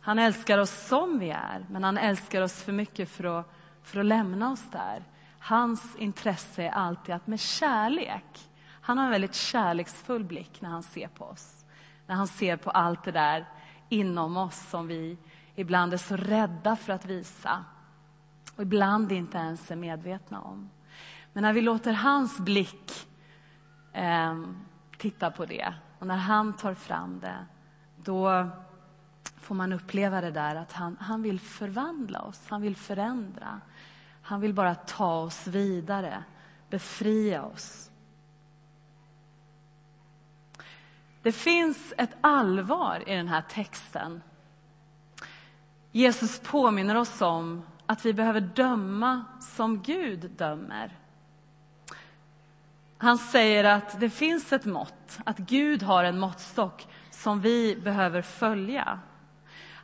Han 0.00 0.18
älskar 0.18 0.58
oss 0.58 0.86
som 0.88 1.18
vi 1.18 1.30
är, 1.30 1.66
men 1.70 1.84
han 1.84 1.98
älskar 1.98 2.42
oss 2.42 2.62
för 2.62 2.72
mycket 2.72 3.08
för 3.08 3.24
att, 3.24 3.46
för 3.82 4.00
att 4.00 4.06
lämna 4.06 4.50
oss 4.50 4.70
där. 4.72 5.04
Hans 5.38 5.96
intresse 5.96 6.62
är 6.62 6.70
alltid 6.70 7.14
att 7.14 7.26
med 7.26 7.40
kärlek, 7.40 8.48
han 8.80 8.98
har 8.98 9.04
en 9.04 9.10
väldigt 9.10 9.34
kärleksfull 9.34 10.24
blick 10.24 10.60
när 10.60 10.70
han 10.70 10.82
ser 10.82 11.08
på 11.08 11.24
oss. 11.24 11.64
När 12.06 12.14
han 12.14 12.28
ser 12.28 12.56
på 12.56 12.70
allt 12.70 13.04
det 13.04 13.12
där 13.12 13.46
inom 13.88 14.36
oss 14.36 14.68
som 14.70 14.86
vi 14.86 15.18
ibland 15.56 15.92
är 15.92 15.96
så 15.96 16.16
rädda 16.16 16.76
för 16.76 16.92
att 16.92 17.04
visa 17.04 17.64
och 18.56 18.62
ibland 18.62 19.12
inte 19.12 19.38
ens 19.38 19.70
är 19.70 19.76
medvetna 19.76 20.40
om. 20.40 20.70
Men 21.32 21.42
när 21.42 21.52
vi 21.52 21.60
låter 21.60 21.92
hans 21.92 22.38
blick 22.38 23.08
eh, 23.92 24.42
titta 24.98 25.30
på 25.30 25.46
det. 25.46 25.74
Och 25.98 26.06
när 26.06 26.16
han 26.16 26.52
tar 26.52 26.74
fram 26.74 27.20
det, 27.20 27.46
då 27.96 28.48
får 29.36 29.54
man 29.54 29.72
uppleva 29.72 30.20
det 30.20 30.30
där 30.30 30.56
att 30.56 30.72
han, 30.72 30.96
han 31.00 31.22
vill 31.22 31.40
förvandla 31.40 32.22
oss, 32.22 32.46
han 32.48 32.62
vill 32.62 32.76
förändra. 32.76 33.60
Han 34.22 34.40
vill 34.40 34.54
bara 34.54 34.74
ta 34.74 35.20
oss 35.20 35.46
vidare, 35.46 36.24
befria 36.70 37.42
oss. 37.42 37.90
Det 41.22 41.32
finns 41.32 41.94
ett 41.98 42.16
allvar 42.20 43.04
i 43.06 43.14
den 43.14 43.28
här 43.28 43.42
texten. 43.42 44.22
Jesus 45.96 46.38
påminner 46.38 46.94
oss 46.94 47.22
om 47.22 47.62
att 47.86 48.06
vi 48.06 48.12
behöver 48.12 48.40
döma 48.40 49.24
som 49.40 49.82
Gud 49.82 50.30
dömer. 50.36 50.96
Han 52.98 53.18
säger 53.18 53.64
att 53.64 54.00
det 54.00 54.10
finns 54.10 54.52
ett 54.52 54.64
mått, 54.64 55.18
att 55.24 55.38
Gud 55.38 55.82
har 55.82 56.04
en 56.04 56.18
måttstock 56.18 56.86
som 57.10 57.40
vi 57.40 57.76
behöver 57.76 58.22
följa. 58.22 59.00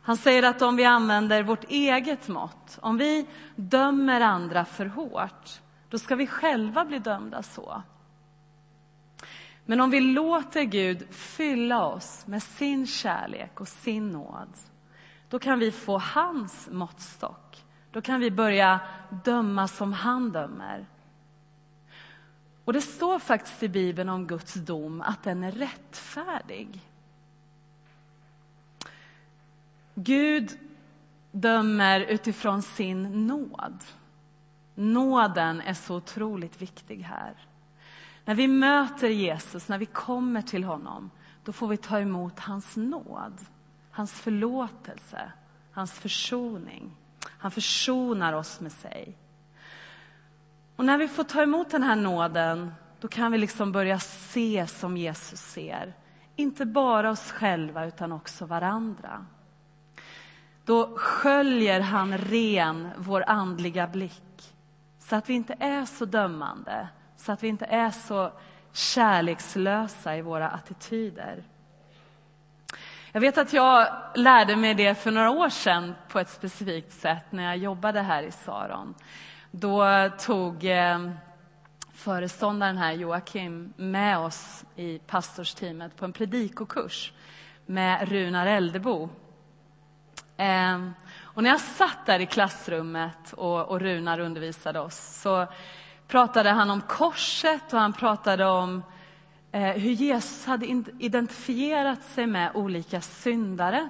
Han 0.03 0.17
säger 0.17 0.43
att 0.43 0.61
om 0.61 0.75
vi 0.75 0.85
använder 0.85 1.43
vårt 1.43 1.63
eget 1.63 2.27
mått, 2.27 2.79
om 2.81 2.97
vi 2.97 3.27
dömer 3.55 4.21
andra 4.21 4.65
för 4.65 4.85
hårt, 4.85 5.61
då 5.89 5.99
ska 5.99 6.15
vi 6.15 6.27
själva 6.27 6.85
bli 6.85 6.99
dömda 6.99 7.43
så. 7.43 7.83
Men 9.65 9.81
om 9.81 9.89
vi 9.89 9.99
låter 9.99 10.63
Gud 10.63 11.13
fylla 11.13 11.85
oss 11.85 12.27
med 12.27 12.43
sin 12.43 12.87
kärlek 12.87 13.61
och 13.61 13.67
sin 13.67 14.11
nåd, 14.11 14.49
då 15.33 15.39
kan 15.39 15.59
vi 15.59 15.71
få 15.71 15.97
hans 15.97 16.69
måttstock. 16.71 17.65
Då 17.91 18.01
kan 18.01 18.19
vi 18.19 18.31
börja 18.31 18.79
döma 19.23 19.67
som 19.67 19.93
han 19.93 20.31
dömer. 20.31 20.85
Och 22.65 22.73
det 22.73 22.81
står 22.81 23.19
faktiskt 23.19 23.63
i 23.63 23.69
Bibeln 23.69 24.09
om 24.09 24.27
Guds 24.27 24.53
dom 24.53 25.01
att 25.01 25.23
den 25.23 25.43
är 25.43 25.51
rättfärdig. 25.51 26.81
Gud 29.95 30.51
dömer 31.31 31.99
utifrån 31.99 32.61
sin 32.61 33.27
nåd. 33.27 33.83
Nåden 34.75 35.61
är 35.61 35.73
så 35.73 35.95
otroligt 35.95 36.61
viktig 36.61 36.97
här. 37.01 37.33
När 38.25 38.35
vi 38.35 38.47
möter 38.47 39.09
Jesus, 39.09 39.67
när 39.67 39.77
vi 39.77 39.85
kommer 39.85 40.41
till 40.41 40.63
honom, 40.63 41.11
då 41.43 41.51
får 41.51 41.67
vi 41.67 41.77
ta 41.77 41.99
emot 41.99 42.39
hans 42.39 42.75
nåd, 42.75 43.45
hans 43.93 44.11
förlåtelse, 44.11 45.31
hans 45.71 45.99
försoning. 45.99 46.91
Han 47.27 47.51
försonar 47.51 48.33
oss 48.33 48.59
med 48.59 48.71
sig. 48.71 49.17
Och 50.75 50.85
när 50.85 50.97
vi 50.97 51.07
får 51.07 51.23
ta 51.23 51.41
emot 51.41 51.69
den 51.69 51.83
här 51.83 51.95
nåden, 51.95 52.73
då 52.99 53.07
kan 53.07 53.31
vi 53.31 53.37
liksom 53.37 53.71
börja 53.71 53.99
se 53.99 54.67
som 54.67 54.97
Jesus 54.97 55.39
ser. 55.39 55.93
Inte 56.35 56.65
bara 56.65 57.11
oss 57.11 57.31
själva, 57.31 57.85
utan 57.85 58.11
också 58.11 58.45
varandra. 58.45 59.25
Då 60.65 60.97
sköljer 60.97 61.79
han 61.79 62.17
ren 62.17 62.89
vår 62.97 63.23
andliga 63.27 63.87
blick, 63.87 64.53
så 64.99 65.15
att 65.15 65.29
vi 65.29 65.33
inte 65.33 65.55
är 65.59 65.85
så 65.85 66.05
dömande, 66.05 66.87
så 67.17 67.31
att 67.31 67.43
vi 67.43 67.47
inte 67.47 67.65
är 67.65 67.91
så 67.91 68.31
kärlekslösa 68.71 70.17
i 70.17 70.21
våra 70.21 70.49
attityder. 70.49 71.43
Jag 73.15 73.21
vet 73.21 73.37
att 73.37 73.53
jag 73.53 73.87
lärde 74.15 74.55
mig 74.55 74.73
det 74.73 74.95
för 74.95 75.11
några 75.11 75.29
år 75.29 75.49
sedan 75.49 75.95
på 76.07 76.19
ett 76.19 76.29
specifikt 76.29 76.93
sätt 76.93 77.25
när 77.29 77.43
jag 77.43 77.57
jobbade 77.57 78.01
här 78.01 78.23
i 78.23 78.31
Saron. 78.31 78.93
Då 79.51 79.85
tog 80.19 80.65
eh, 80.65 81.09
föreståndaren 81.93 82.77
här, 82.77 82.91
Joakim, 82.91 83.73
med 83.75 84.17
oss 84.17 84.65
i 84.75 84.99
pastorsteamet 84.99 85.95
på 85.95 86.05
en 86.05 86.13
predikokurs 86.13 87.13
med 87.65 88.09
Runar 88.09 88.47
Eldebo. 88.47 89.09
Eh, 90.37 90.87
och 91.21 91.43
när 91.43 91.49
jag 91.49 91.61
satt 91.61 92.05
där 92.05 92.19
i 92.19 92.25
klassrummet 92.25 93.33
och, 93.33 93.61
och 93.61 93.79
Runar 93.79 94.19
undervisade 94.19 94.79
oss 94.79 95.21
så 95.21 95.47
pratade 96.07 96.49
han 96.49 96.69
om 96.69 96.81
korset 96.81 97.73
och 97.73 97.79
han 97.79 97.93
pratade 97.93 98.45
om 98.45 98.77
eh, 98.77 98.83
Eh, 99.53 99.73
hur 99.73 99.91
Jesus 99.91 100.45
hade 100.45 100.83
identifierat 100.99 102.03
sig 102.03 102.27
med 102.27 102.51
olika 102.53 103.01
syndare. 103.01 103.89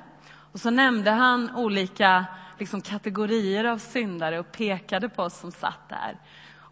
Och 0.51 0.59
så 0.59 0.69
nämnde 0.69 1.11
han 1.11 1.55
olika 1.55 2.25
liksom, 2.59 2.81
kategorier 2.81 3.65
av 3.65 3.77
syndare 3.77 4.39
och 4.39 4.51
pekade 4.51 5.09
på 5.09 5.23
oss 5.23 5.39
som 5.39 5.51
satt 5.51 5.89
där 5.89 6.17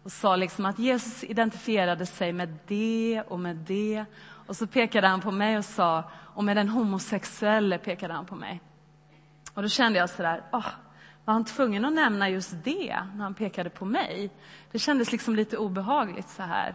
och 0.02 0.12
sa 0.12 0.36
liksom 0.36 0.66
att 0.66 0.78
Jesus 0.78 1.24
identifierade 1.24 2.06
sig 2.06 2.32
med 2.32 2.58
det 2.66 3.22
och 3.28 3.40
med 3.40 3.56
det. 3.56 4.04
Och 4.46 4.56
så 4.56 4.66
pekade 4.66 5.06
han 5.06 5.20
på 5.20 5.30
mig 5.30 5.58
och 5.58 5.64
sa, 5.64 6.10
och 6.34 6.44
med 6.44 6.56
den 6.56 6.68
homosexuelle 6.68 7.78
pekade 7.78 8.14
han 8.14 8.26
på 8.26 8.34
mig. 8.34 8.60
Och 9.54 9.62
då 9.62 9.68
kände 9.68 9.98
jag 9.98 10.10
sådär, 10.10 10.42
åh, 10.52 10.66
var 11.24 11.34
han 11.34 11.44
tvungen 11.44 11.84
att 11.84 11.92
nämna 11.92 12.28
just 12.28 12.54
det 12.64 12.98
när 13.14 13.22
han 13.22 13.34
pekade 13.34 13.70
på 13.70 13.84
mig? 13.84 14.30
Det 14.72 14.78
kändes 14.78 15.12
liksom 15.12 15.36
lite 15.36 15.56
obehagligt 15.56 16.28
så 16.28 16.42
här. 16.42 16.74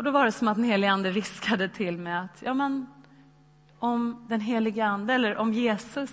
Och 0.00 0.04
då 0.04 0.10
var 0.10 0.24
det 0.24 0.32
som 0.32 0.48
att 0.48 0.56
den 0.56 0.64
helige 0.64 0.90
ande 0.90 1.10
viskade 1.10 1.68
till 1.68 1.98
mig 1.98 2.12
att, 2.12 2.42
ja 2.42 2.54
men 2.54 2.86
om 3.78 4.26
den 4.28 4.40
helige 4.40 4.86
ande, 4.86 5.14
eller 5.14 5.36
om 5.36 5.52
Jesus 5.52 6.10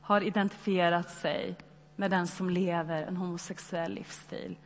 har 0.00 0.20
identifierat 0.20 1.10
sig 1.10 1.56
med 1.96 2.10
den 2.10 2.26
som 2.26 2.50
lever 2.50 3.02
en 3.02 3.16
homosexuell 3.16 3.94
livsstil, 3.94 4.56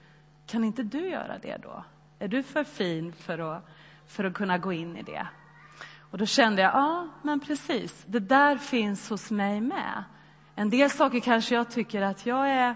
kan 0.47 0.65
inte 0.65 0.83
du 0.83 1.09
göra 1.09 1.39
det 1.43 1.57
då? 1.63 1.85
Är 2.19 2.29
du 2.29 2.43
för 2.43 2.65
fin 2.65 3.13
för 3.13 3.39
att, 3.39 3.65
för 4.07 4.25
att 4.25 4.35
kunna 4.35 4.59
gå 4.59 4.73
in 4.73 4.97
i 4.97 5.03
det? 5.03 5.27
Och 6.11 6.19
då 6.19 6.27
kände 6.27 6.63
jag, 6.63 6.75
ja, 6.75 7.09
men 7.23 7.41
precis, 7.41 8.05
det 8.07 8.21
där 8.21 8.57
finns 8.57 9.11
hos 9.11 9.31
mig 9.31 9.61
med. 9.61 10.05
En 10.55 10.71
del 10.71 10.91
saker 10.91 11.21
kanske 11.21 11.55
jag 11.55 11.71
tycker 11.71 12.03
att 12.03 12.27
jag 12.27 12.51
är 12.51 12.75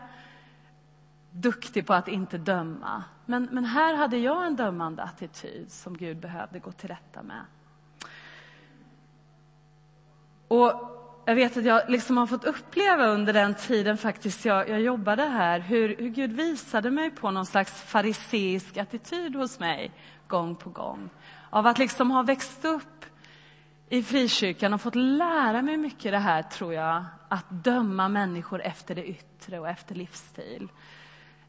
duktig 1.36 1.86
på 1.86 1.94
att 1.94 2.08
inte 2.08 2.38
döma. 2.38 3.04
Men, 3.26 3.48
men 3.52 3.64
här 3.64 3.94
hade 3.94 4.18
jag 4.18 4.46
en 4.46 4.56
dömande 4.56 5.02
attityd 5.02 5.72
som 5.72 5.96
Gud 5.96 6.16
behövde 6.16 6.58
gå 6.58 6.72
till 6.72 6.88
rätta 6.88 7.22
med. 7.22 7.44
Och 10.48 10.96
jag 11.24 11.34
vet 11.34 11.56
att 11.56 11.64
jag 11.64 11.90
liksom 11.90 12.16
har 12.16 12.26
fått 12.26 12.44
uppleva 12.44 13.06
under 13.06 13.32
den 13.32 13.54
tiden 13.54 13.98
faktiskt 13.98 14.44
jag, 14.44 14.68
jag 14.68 14.80
jobbade 14.80 15.22
här 15.22 15.60
hur, 15.60 15.96
hur 15.96 16.08
Gud 16.08 16.32
visade 16.32 16.90
mig 16.90 17.10
på 17.10 17.30
någon 17.30 17.46
slags 17.46 17.82
fariseisk 17.82 18.76
attityd 18.76 19.36
hos 19.36 19.58
mig 19.58 19.92
gång 20.28 20.56
på 20.56 20.70
gång. 20.70 21.10
Av 21.50 21.66
att 21.66 21.78
liksom 21.78 22.10
ha 22.10 22.22
växt 22.22 22.64
upp 22.64 23.04
i 23.88 24.02
frikyrkan 24.02 24.74
och 24.74 24.80
fått 24.80 24.94
lära 24.94 25.62
mig 25.62 25.76
mycket 25.76 26.12
det 26.12 26.18
här, 26.18 26.42
tror 26.42 26.74
jag, 26.74 27.04
att 27.28 27.50
döma 27.50 28.08
människor 28.08 28.62
efter 28.62 28.94
det 28.94 29.04
yttre 29.04 29.58
och 29.58 29.68
efter 29.68 29.94
livsstil. 29.94 30.68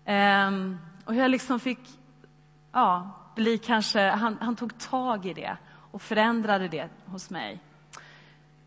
Um, 0.07 0.79
och 1.05 1.15
jag 1.15 1.31
liksom 1.31 1.59
fick 1.59 1.79
ja, 2.71 3.11
bli 3.35 3.57
kanske, 3.57 4.09
han, 4.09 4.37
han, 4.41 4.55
tog 4.55 4.77
tag 4.77 5.25
i 5.25 5.33
det 5.33 5.57
och 5.91 6.01
förändrade 6.01 6.67
det 6.67 6.89
hos 7.05 7.29
mig. 7.29 7.59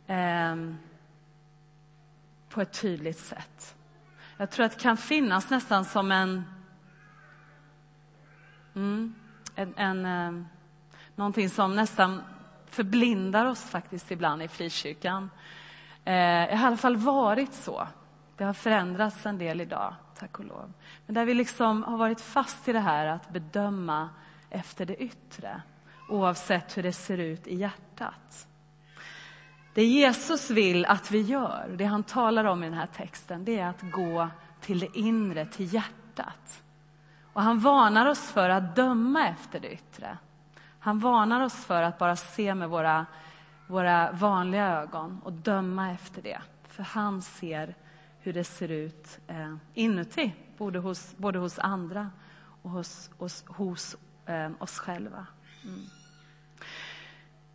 Um, 0.06 0.78
på 2.48 2.60
ett 2.60 2.80
tydligt 2.80 3.18
sätt. 3.18 3.76
Jag 4.36 4.50
tror 4.50 4.66
att 4.66 4.72
det 4.72 4.82
kan 4.82 4.96
finnas 4.96 5.50
nästan 5.50 5.84
som 5.84 6.12
en... 6.12 6.44
Mm, 8.74 9.14
en, 9.54 9.74
en 9.76 10.04
eh, 10.06 10.44
någonting 11.14 11.50
som 11.50 11.76
nästan 11.76 12.22
förblindar 12.66 13.46
oss 13.46 13.64
faktiskt 13.64 14.10
ibland 14.10 14.42
i 14.42 14.48
frikyrkan. 14.48 15.30
Eh, 16.04 16.12
det 16.12 16.56
har 16.56 16.64
i 16.64 16.66
alla 16.66 16.76
fall 16.76 16.96
varit 16.96 17.52
så. 17.52 17.88
Det 18.36 18.44
har 18.44 18.54
förändrats 18.54 19.26
en 19.26 19.38
del 19.38 19.60
idag, 19.60 19.94
tack 20.20 20.38
och 20.38 20.44
lov. 20.44 20.72
Men 21.06 21.14
där 21.14 21.24
vi 21.24 21.34
liksom 21.34 21.82
har 21.82 21.96
varit 21.96 22.20
fast 22.20 22.68
i 22.68 22.72
det 22.72 22.80
här 22.80 23.06
att 23.06 23.30
bedöma 23.30 24.08
efter 24.50 24.86
det 24.86 24.96
yttre 24.96 25.62
oavsett 26.08 26.76
hur 26.76 26.82
det 26.82 26.92
ser 26.92 27.18
ut 27.18 27.46
i 27.46 27.56
hjärtat. 27.56 28.46
Det 29.74 29.84
Jesus 29.84 30.50
vill 30.50 30.86
att 30.86 31.10
vi 31.10 31.20
gör, 31.20 31.74
det 31.76 31.84
han 31.84 32.02
talar 32.02 32.44
om 32.44 32.62
i 32.62 32.66
den 32.66 32.78
här 32.78 32.86
texten, 32.86 33.44
det 33.44 33.58
är 33.58 33.68
att 33.68 33.82
gå 33.82 34.28
till 34.60 34.78
det 34.78 34.98
inre, 34.98 35.46
till 35.46 35.74
hjärtat. 35.74 36.62
Och 37.32 37.42
han 37.42 37.58
varnar 37.58 38.06
oss 38.06 38.30
för 38.30 38.48
att 38.48 38.76
döma 38.76 39.28
efter 39.28 39.60
det 39.60 39.72
yttre. 39.72 40.18
Han 40.78 40.98
varnar 40.98 41.40
oss 41.40 41.64
för 41.64 41.82
att 41.82 41.98
bara 41.98 42.16
se 42.16 42.54
med 42.54 42.68
våra, 42.68 43.06
våra 43.66 44.12
vanliga 44.12 44.66
ögon 44.66 45.20
och 45.24 45.32
döma 45.32 45.90
efter 45.90 46.22
det. 46.22 46.40
För 46.68 46.82
han 46.82 47.22
ser 47.22 47.74
hur 48.22 48.32
det 48.32 48.44
ser 48.44 48.70
ut 48.70 49.18
eh, 49.26 49.54
inuti, 49.74 50.32
både 50.58 50.78
hos, 50.78 51.16
både 51.16 51.38
hos 51.38 51.58
andra 51.58 52.10
och 52.62 52.70
hos, 52.70 53.10
hos, 53.18 53.44
hos 53.46 53.96
eh, 54.26 54.50
oss 54.58 54.78
själva. 54.78 55.26
Mm. 55.64 55.80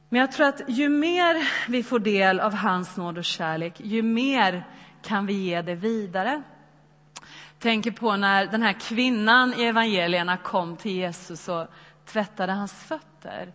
Men 0.09 0.19
jag 0.19 0.31
tror 0.31 0.47
att 0.47 0.61
ju 0.67 0.89
mer 0.89 1.49
vi 1.71 1.83
får 1.83 1.99
del 1.99 2.39
av 2.39 2.53
hans 2.53 2.97
nåd 2.97 3.17
och 3.17 3.25
kärlek, 3.25 3.73
ju 3.79 4.01
mer 4.01 4.67
kan 5.01 5.25
vi 5.25 5.33
ge 5.33 5.61
det 5.61 5.75
vidare. 5.75 6.41
Tänker 7.59 7.91
på 7.91 8.15
när 8.15 8.45
den 8.45 8.61
här 8.61 8.73
kvinnan 8.73 9.53
i 9.53 9.63
evangelierna 9.63 10.37
kom 10.37 10.77
till 10.77 10.91
Jesus 10.91 11.49
och 11.49 11.67
tvättade 12.05 12.53
hans 12.53 12.73
fötter, 12.73 13.53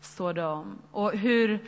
står 0.00 0.32
det 0.32 0.44
om. 0.44 0.78
Och 0.90 1.12
hur 1.12 1.64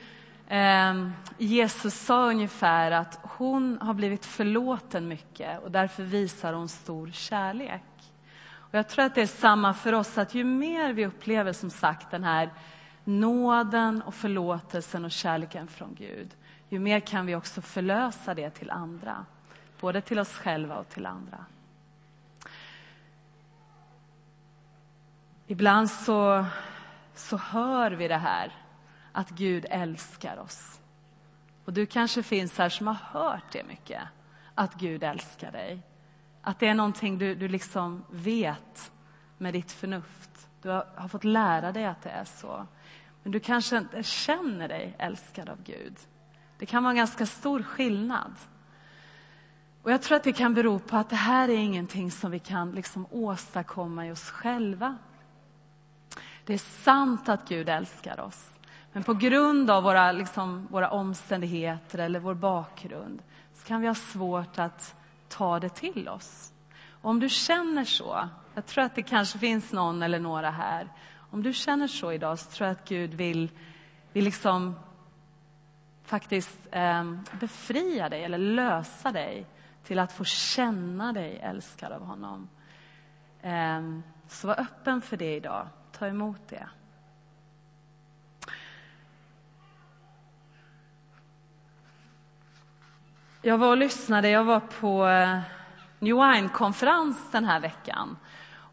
Ehm, 0.48 1.12
Jesus 1.38 1.94
sa 1.94 2.26
ungefär 2.26 2.90
att 2.90 3.18
hon 3.22 3.78
har 3.80 3.94
blivit 3.94 4.26
förlåten 4.26 5.08
mycket 5.08 5.62
och 5.62 5.70
därför 5.70 6.02
visar 6.02 6.52
hon 6.52 6.68
stor 6.68 7.10
kärlek. 7.10 7.82
Och 8.72 8.74
jag 8.78 8.88
tror 8.88 9.04
att 9.04 9.14
det 9.14 9.22
är 9.22 9.26
samma 9.26 9.74
för 9.74 9.92
oss, 9.92 10.18
att 10.18 10.34
ju 10.34 10.44
mer 10.44 10.92
vi 10.92 11.06
upplever 11.06 11.52
som 11.52 11.70
sagt 11.70 12.10
den 12.10 12.24
här 12.24 12.50
nåden 13.04 14.02
och 14.02 14.14
förlåtelsen 14.14 15.04
och 15.04 15.10
kärleken 15.10 15.68
från 15.68 15.94
Gud, 15.94 16.30
ju 16.68 16.78
mer 16.78 17.00
kan 17.00 17.26
vi 17.26 17.34
också 17.34 17.62
förlösa 17.62 18.34
det 18.34 18.50
till 18.50 18.70
andra. 18.70 19.26
Både 19.80 20.00
till 20.00 20.18
oss 20.18 20.32
själva 20.32 20.76
och 20.76 20.88
till 20.88 21.06
andra. 21.06 21.44
Ibland 25.46 25.90
så, 25.90 26.46
så 27.14 27.36
hör 27.36 27.90
vi 27.90 28.08
det 28.08 28.16
här, 28.16 28.52
att 29.12 29.30
Gud 29.30 29.66
älskar 29.70 30.38
oss. 30.38 30.80
Och 31.64 31.72
du 31.72 31.86
kanske 31.86 32.22
finns 32.22 32.58
här 32.58 32.68
som 32.68 32.86
har 32.86 32.94
hört 32.94 33.52
det 33.52 33.64
mycket, 33.64 34.02
att 34.54 34.74
Gud 34.74 35.02
älskar 35.02 35.52
dig. 35.52 35.82
Att 36.42 36.58
det 36.58 36.68
är 36.68 36.74
någonting 36.74 37.18
du, 37.18 37.34
du 37.34 37.48
liksom 37.48 38.04
vet 38.10 38.92
med 39.38 39.52
ditt 39.52 39.72
förnuft. 39.72 40.48
Du 40.62 40.68
har, 40.68 40.86
har 40.96 41.08
fått 41.08 41.24
lära 41.24 41.72
dig 41.72 41.84
att 41.84 42.02
det 42.02 42.10
är 42.10 42.24
så. 42.24 42.66
Men 43.22 43.32
du 43.32 43.40
kanske 43.40 43.78
inte 43.78 44.02
känner 44.02 44.68
dig 44.68 44.94
älskad 44.98 45.48
av 45.48 45.62
Gud. 45.62 45.96
Det 46.58 46.66
kan 46.66 46.82
vara 46.82 46.90
en 46.90 46.96
ganska 46.96 47.26
stor 47.26 47.62
skillnad. 47.62 48.34
Och 49.82 49.92
Jag 49.92 50.02
tror 50.02 50.16
att 50.16 50.24
det 50.24 50.32
kan 50.32 50.54
bero 50.54 50.78
på 50.78 50.96
att 50.96 51.10
det 51.10 51.16
här 51.16 51.48
är 51.48 51.56
ingenting 51.56 52.10
som 52.10 52.30
vi 52.30 52.38
kan 52.38 52.72
liksom 52.72 53.06
åstadkomma 53.10 54.06
i 54.06 54.12
oss 54.12 54.30
själva. 54.30 54.96
Det 56.44 56.54
är 56.54 56.58
sant 56.58 57.28
att 57.28 57.48
Gud 57.48 57.68
älskar 57.68 58.20
oss. 58.20 58.50
Men 58.92 59.02
på 59.02 59.14
grund 59.14 59.70
av 59.70 59.82
våra, 59.82 60.12
liksom, 60.12 60.66
våra 60.70 60.90
omständigheter 60.90 61.98
eller 61.98 62.20
vår 62.20 62.34
bakgrund 62.34 63.22
så 63.54 63.66
kan 63.66 63.80
vi 63.80 63.86
ha 63.86 63.94
svårt 63.94 64.58
att 64.58 64.94
ta 65.28 65.60
det 65.60 65.68
till 65.68 66.08
oss. 66.08 66.52
Och 66.90 67.10
om 67.10 67.20
du 67.20 67.28
känner 67.28 67.84
så, 67.84 68.28
jag 68.54 68.66
tror 68.66 68.84
att 68.84 68.94
det 68.94 69.02
kanske 69.02 69.38
finns 69.38 69.72
någon 69.72 70.02
eller 70.02 70.18
några 70.18 70.50
här 70.50 70.88
om 71.32 71.42
du 71.42 71.52
känner 71.52 71.86
så 71.86 72.12
idag 72.12 72.38
så 72.38 72.50
tror 72.50 72.66
jag 72.68 72.76
att 72.76 72.88
Gud 72.88 73.14
vill, 73.14 73.50
vill 74.12 74.24
liksom 74.24 74.74
faktiskt 76.04 76.58
eh, 76.70 77.12
befria 77.40 78.08
dig 78.08 78.24
eller 78.24 78.38
lösa 78.38 79.12
dig 79.12 79.46
till 79.84 79.98
att 79.98 80.12
få 80.12 80.24
känna 80.24 81.12
dig 81.12 81.38
älskad 81.42 81.92
av 81.92 82.04
honom. 82.04 82.48
Eh, 83.42 83.82
så 84.28 84.46
var 84.46 84.60
öppen 84.60 85.02
för 85.02 85.16
det 85.16 85.36
idag. 85.36 85.68
Ta 85.92 86.06
emot 86.06 86.48
det. 86.48 86.68
Jag 93.44 93.58
var 93.58 93.68
och 93.68 93.76
lyssnade. 93.76 94.28
Jag 94.28 94.44
var 94.44 94.60
på 94.60 95.06
eh, 95.08 95.38
New 95.98 96.16
Wine-konferens 96.16 97.30
den 97.32 97.44
här 97.44 97.60
veckan 97.60 98.16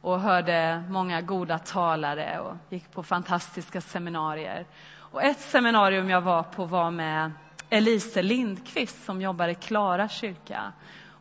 och 0.01 0.19
hörde 0.19 0.83
många 0.89 1.21
goda 1.21 1.59
talare 1.59 2.39
och 2.39 2.55
gick 2.69 2.91
på 2.91 3.03
fantastiska 3.03 3.81
seminarier. 3.81 4.65
Och 4.97 5.23
ett 5.23 5.39
seminarium 5.39 6.09
jag 6.09 6.21
var 6.21 6.43
på 6.43 6.65
var 6.65 6.91
med 6.91 7.31
Elise 7.69 8.21
Lindqvist 8.21 9.05
som 9.05 9.21
jobbar 9.21 9.47
i 9.47 9.55
Klara 9.55 10.07
kyrka. 10.07 10.71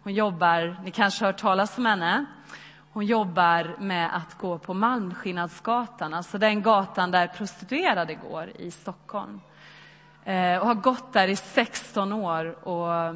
Hon 0.02 0.14
jobbar, 0.14 0.76
ni 0.84 0.90
kanske 0.90 1.24
har 1.24 1.32
hört 1.32 1.40
talas 1.40 1.78
om 1.78 1.86
henne, 1.86 2.24
hon 2.92 3.06
jobbar 3.06 3.76
med 3.78 4.16
att 4.16 4.38
gå 4.38 4.58
på 4.58 4.74
Malmskillnadsgatan, 4.74 6.14
alltså 6.14 6.38
den 6.38 6.62
gatan 6.62 7.10
där 7.10 7.26
prostituerade 7.26 8.14
går 8.14 8.50
i 8.58 8.70
Stockholm. 8.70 9.40
Eh, 10.24 10.58
och 10.58 10.66
har 10.66 10.74
gått 10.74 11.12
där 11.12 11.28
i 11.28 11.36
16 11.36 12.12
år 12.12 12.68
och 12.68 13.14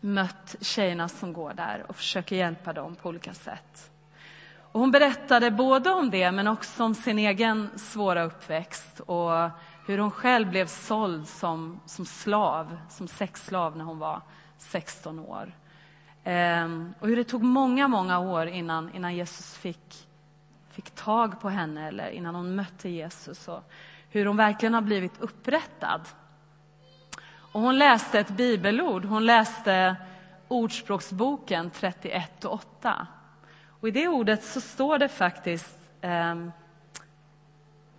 mött 0.00 0.56
tjejerna 0.60 1.08
som 1.08 1.32
går 1.32 1.52
där 1.54 1.84
och 1.88 1.96
försöker 1.96 2.36
hjälpa 2.36 2.72
dem 2.72 2.94
på 2.94 3.08
olika 3.08 3.34
sätt. 3.34 3.90
Och 4.72 4.80
hon 4.80 4.90
berättade 4.90 5.50
både 5.50 5.90
om 5.90 6.10
det, 6.10 6.32
men 6.32 6.48
också 6.48 6.84
om 6.84 6.94
sin 6.94 7.18
egen 7.18 7.78
svåra 7.78 8.22
uppväxt 8.22 9.00
och 9.00 9.50
hur 9.86 9.98
hon 9.98 10.10
själv 10.10 10.50
blev 10.50 10.66
såld 10.66 11.28
som, 11.28 11.80
som 11.86 12.06
slav, 12.06 12.78
som 12.88 13.08
sexslav 13.08 13.76
när 13.76 13.84
hon 13.84 13.98
var 13.98 14.20
16 14.58 15.18
år. 15.18 15.52
Ehm, 16.24 16.94
och 17.00 17.08
hur 17.08 17.16
det 17.16 17.24
tog 17.24 17.42
många, 17.42 17.88
många 17.88 18.18
år 18.18 18.46
innan, 18.46 18.94
innan 18.94 19.16
Jesus 19.16 19.56
fick, 19.56 20.08
fick 20.70 20.90
tag 20.90 21.40
på 21.40 21.48
henne 21.48 21.88
eller 21.88 22.10
innan 22.10 22.34
hon 22.34 22.54
mötte 22.54 22.88
Jesus. 22.88 23.48
Och 23.48 23.70
hur 24.10 24.26
hon 24.26 24.36
verkligen 24.36 24.74
har 24.74 24.80
blivit 24.80 25.20
upprättad. 25.20 26.00
Och 27.52 27.60
hon 27.60 27.78
läste 27.78 28.18
ett 28.18 28.28
bibelord. 28.28 29.04
Hon 29.04 29.26
läste 29.26 29.96
Ordspråksboken 30.48 31.70
31 31.70 32.44
och 32.44 32.52
8. 32.52 33.06
Och 33.80 33.88
I 33.88 33.90
det 33.90 34.08
ordet 34.08 34.44
så 34.44 34.60
står 34.60 34.98
det 34.98 35.08
faktiskt 35.08 35.78
eh, 36.00 36.46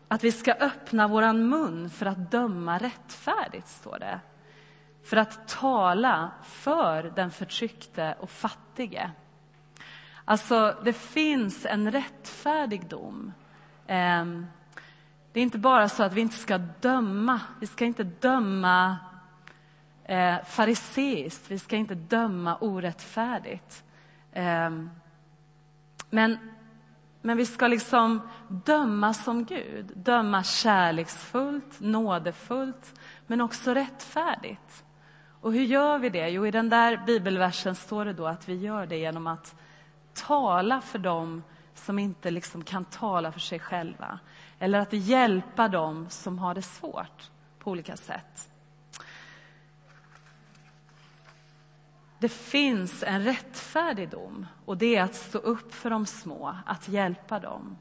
att 0.08 0.24
vi 0.24 0.32
ska 0.32 0.54
öppna 0.54 1.08
vår 1.08 1.34
mun 1.34 1.90
för 1.90 2.06
att 2.06 2.32
döma 2.32 2.78
rättfärdigt, 2.78 3.68
står 3.68 4.00
det. 4.00 4.20
För 5.04 5.18
att 5.18 5.48
tala 5.48 6.32
för 6.44 7.04
den 7.16 7.32
förtryckte 7.32 8.16
och 8.20 8.30
fattige. 8.30 9.12
Alltså, 10.26 10.76
det 10.84 10.94
finns 10.94 11.66
en 11.66 11.92
rättfärdigdom. 11.92 13.34
Eh, 13.88 14.26
det 15.34 15.40
är 15.40 15.44
inte 15.44 15.58
bara 15.58 15.90
så 15.90 16.04
att 16.04 16.14
vi 16.14 16.22
inte 16.22 16.38
ska 16.38 16.58
döma. 16.58 17.42
Vi 17.60 17.68
ska 17.68 17.86
inte 17.86 18.04
döma 18.04 18.98
eh, 20.10 20.36
fariseiskt. 20.46 21.52
Vi 21.52 21.60
ska 21.60 21.76
inte 21.76 21.96
döma 21.96 22.58
orättfärdigt. 22.62 23.84
Eh, 24.32 24.70
men, 26.10 26.38
men 27.22 27.38
vi 27.38 27.46
ska 27.46 27.68
liksom 27.68 28.30
döma 28.48 29.14
som 29.14 29.46
Gud. 29.46 29.92
Döma 29.96 30.44
kärleksfullt, 30.44 31.80
nådefullt, 31.80 33.00
men 33.28 33.42
också 33.42 33.74
rättfärdigt. 33.74 34.84
Och 35.42 35.54
hur 35.54 35.64
gör 35.64 36.00
vi 36.00 36.10
det? 36.10 36.30
Jo, 36.30 36.46
i 36.46 36.52
den 36.52 36.70
där 36.70 36.98
bibelversen 37.06 37.76
står 37.76 38.06
det 38.06 38.14
då 38.14 38.28
att 38.28 38.50
vi 38.50 38.56
gör 38.56 38.86
det 38.86 38.98
genom 38.98 39.28
att 39.28 39.56
tala 40.14 40.82
för 40.82 41.00
dem 41.00 41.44
som 41.74 42.00
inte 42.00 42.32
liksom 42.32 42.64
kan 42.64 42.86
tala 42.86 43.32
för 43.32 43.40
sig 43.40 43.60
själva. 43.60 44.20
Eller 44.60 44.80
att 44.80 44.94
hjälpa 44.94 45.68
dem 45.68 46.10
som 46.10 46.40
har 46.40 46.54
det 46.54 46.62
svårt 46.62 47.30
på 47.60 47.72
olika 47.72 47.98
sätt. 47.98 48.50
Det 52.20 52.30
finns 52.30 53.04
en 53.04 53.24
rättfärdig 53.24 54.10
dom 54.10 54.46
och 54.66 54.78
det 54.78 54.96
är 54.96 55.04
att 55.04 55.16
stå 55.16 55.38
upp 55.38 55.74
för 55.74 55.90
de 55.90 56.06
små, 56.06 56.56
att 56.66 56.88
hjälpa 56.88 57.40
dem. 57.40 57.78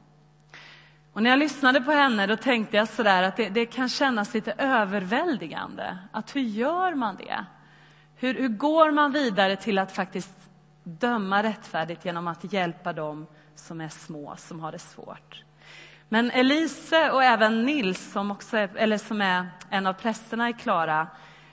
Och 1.13 1.23
när 1.23 1.29
jag 1.29 1.39
lyssnade 1.39 1.81
på 1.81 1.91
henne 1.91 2.27
då 2.27 2.35
tänkte 2.35 2.77
jag 2.77 2.89
sådär 2.89 3.23
att 3.23 3.37
det, 3.37 3.49
det 3.49 3.65
kan 3.65 3.89
kännas 3.89 4.33
lite 4.33 4.53
överväldigande. 4.57 5.97
Att 6.11 6.35
hur 6.35 6.41
gör 6.41 6.95
man 6.95 7.15
det? 7.15 7.45
Hur, 8.15 8.33
hur 8.33 8.47
går 8.47 8.91
man 8.91 9.11
vidare 9.11 9.55
till 9.55 9.79
att 9.79 9.91
faktiskt 9.91 10.49
döma 10.83 11.43
rättfärdigt 11.43 12.05
genom 12.05 12.27
att 12.27 12.53
hjälpa 12.53 12.93
dem 12.93 13.27
som 13.55 13.81
är 13.81 13.89
små, 13.89 14.35
som 14.37 14.59
har 14.59 14.71
det 14.71 14.79
svårt? 14.79 15.43
Men 16.09 16.31
Elise 16.31 17.11
och 17.11 17.23
även 17.23 17.63
Nils, 17.63 18.11
som, 18.11 18.31
också 18.31 18.57
är, 18.57 18.69
eller 18.75 18.97
som 18.97 19.21
är 19.21 19.47
en 19.69 19.87
av 19.87 19.93
prästerna 19.93 20.49
i 20.49 20.53
Klara, 20.53 21.07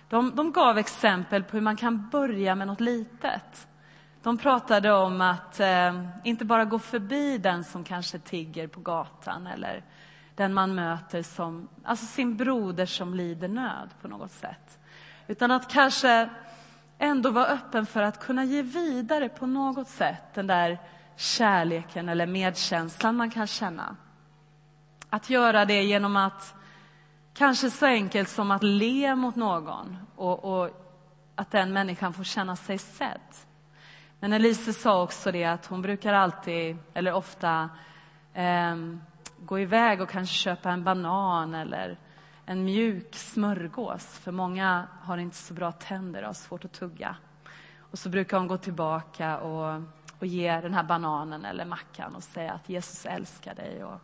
de, 0.09 0.37
de 0.37 0.53
gav 0.53 0.79
exempel 0.79 1.43
på 1.43 1.57
hur 1.57 1.61
man 1.61 1.77
kan 1.77 2.09
börja 2.09 2.55
med 2.55 2.67
något 2.67 2.81
litet. 2.81 3.69
De 4.23 4.39
pratade 4.39 4.93
om 4.93 5.21
att 5.21 5.61
eh, 5.61 6.03
inte 6.25 6.45
bara 6.45 6.65
gå 6.65 6.79
förbi 6.79 7.39
den 7.39 7.65
som 7.65 7.85
kanske 7.85 8.19
tigger 8.19 8.67
på 8.67 8.81
gatan 8.81 9.47
eller 9.47 9.83
den 10.35 10.55
man 10.55 10.75
möter 10.75 11.23
som, 11.23 11.69
alltså 11.85 12.07
sin 12.07 12.37
broder 12.37 12.87
som 12.87 13.15
lider 13.15 13.49
nöd 13.49 13.89
på 14.03 14.09
något 14.09 14.31
sätt. 14.33 14.79
Utan 15.27 15.51
att 15.51 15.73
kanske 15.73 16.31
ändå 16.99 17.31
vara 17.31 17.47
öppen 17.47 17.87
för 17.87 18.03
att 18.03 18.21
kunna 18.21 18.45
ge 18.45 18.63
vidare 18.63 19.29
på 19.29 19.47
något 19.47 19.89
sätt 19.89 20.35
den 20.35 20.47
där 20.47 20.79
kärleken 21.17 22.09
eller 22.09 22.27
medkänslan 22.27 23.17
man 23.17 23.31
kan 23.31 23.47
känna. 23.47 23.97
Att 25.11 25.31
göra 25.31 25.65
det 25.65 25.83
genom 25.83 26.17
att 26.17 26.56
Kanske 27.37 27.71
så 27.71 27.87
enkelt 27.87 28.29
som 28.29 28.51
att 28.51 28.63
le 28.63 29.15
mot 29.15 29.37
någon 29.37 29.97
och, 30.17 30.45
och 30.45 30.71
att 31.35 31.51
den 31.51 31.73
människan 31.73 32.13
får 32.13 32.25
känna 32.25 32.57
sig 32.57 32.79
sedd. 32.79 33.21
Men 34.21 34.33
Elise 34.33 34.73
sa 34.73 35.03
också 35.03 35.33
det 35.33 35.45
att 35.45 35.67
hon 35.67 35.83
brukar 35.83 36.13
alltid, 36.13 36.77
eller 36.95 37.13
ofta, 37.13 37.71
eh, 38.35 38.77
gå 39.39 39.61
iväg 39.61 40.01
och 40.01 40.09
kanske 40.09 40.35
köpa 40.35 40.71
en 40.71 40.85
banan 40.85 41.55
eller 41.55 41.99
en 42.47 42.65
mjuk 42.65 43.15
smörgås. 43.15 44.19
För 44.19 44.33
många 44.33 44.87
har 45.03 45.19
inte 45.19 45.37
så 45.37 45.55
bra 45.55 45.73
tänder 45.73 46.21
och 46.21 46.27
har 46.27 46.35
svårt 46.35 46.65
att 46.65 46.73
tugga. 46.73 47.17
Och 47.79 47.99
så 47.99 48.09
brukar 48.09 48.39
hon 48.39 48.49
gå 48.49 48.57
tillbaka 48.57 49.39
och, 49.39 49.83
och 50.19 50.27
ge 50.27 50.61
den 50.61 50.75
här 50.75 50.85
bananen 50.85 51.45
eller 51.45 51.65
mackan 51.65 52.15
och 52.15 52.23
säga 52.23 52.53
att 52.53 52.69
Jesus 52.69 53.07
älskar 53.07 53.55
dig. 53.55 53.85
Och, 53.85 54.01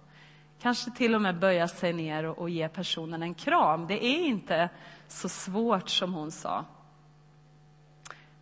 Kanske 0.63 0.91
till 0.91 1.15
och 1.15 1.23
med 1.23 1.39
böja 1.39 1.69
sig 1.69 1.93
ner 1.93 2.25
och, 2.25 2.39
och 2.39 2.51
ge 2.51 2.69
personen 2.69 3.23
en 3.23 3.35
kram. 3.35 3.87
Det 3.87 4.05
är 4.05 4.27
inte 4.27 4.69
så 5.09 5.29
svårt 5.29 5.89
som 5.89 6.15
hon 6.15 6.31
sa. 6.31 6.65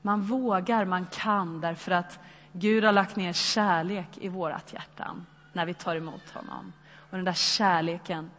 Man 0.02 0.22
vågar, 0.22 0.84
man 0.84 1.06
kan, 1.06 1.60
därför 1.60 1.92
att 1.92 2.18
Gud 2.52 2.84
har 2.84 2.92
lagt 2.92 3.16
ner 3.16 3.32
kärlek 3.32 4.08
i 4.18 4.28
vårt 4.28 4.72
hjärtan 4.72 5.26
när 5.52 5.66
vi 5.66 5.74
tar 5.74 5.96
emot 5.96 6.30
honom. 6.30 6.72
Och 7.10 7.16
den 7.16 7.24
där 7.24 7.32
kärleken 7.32 8.30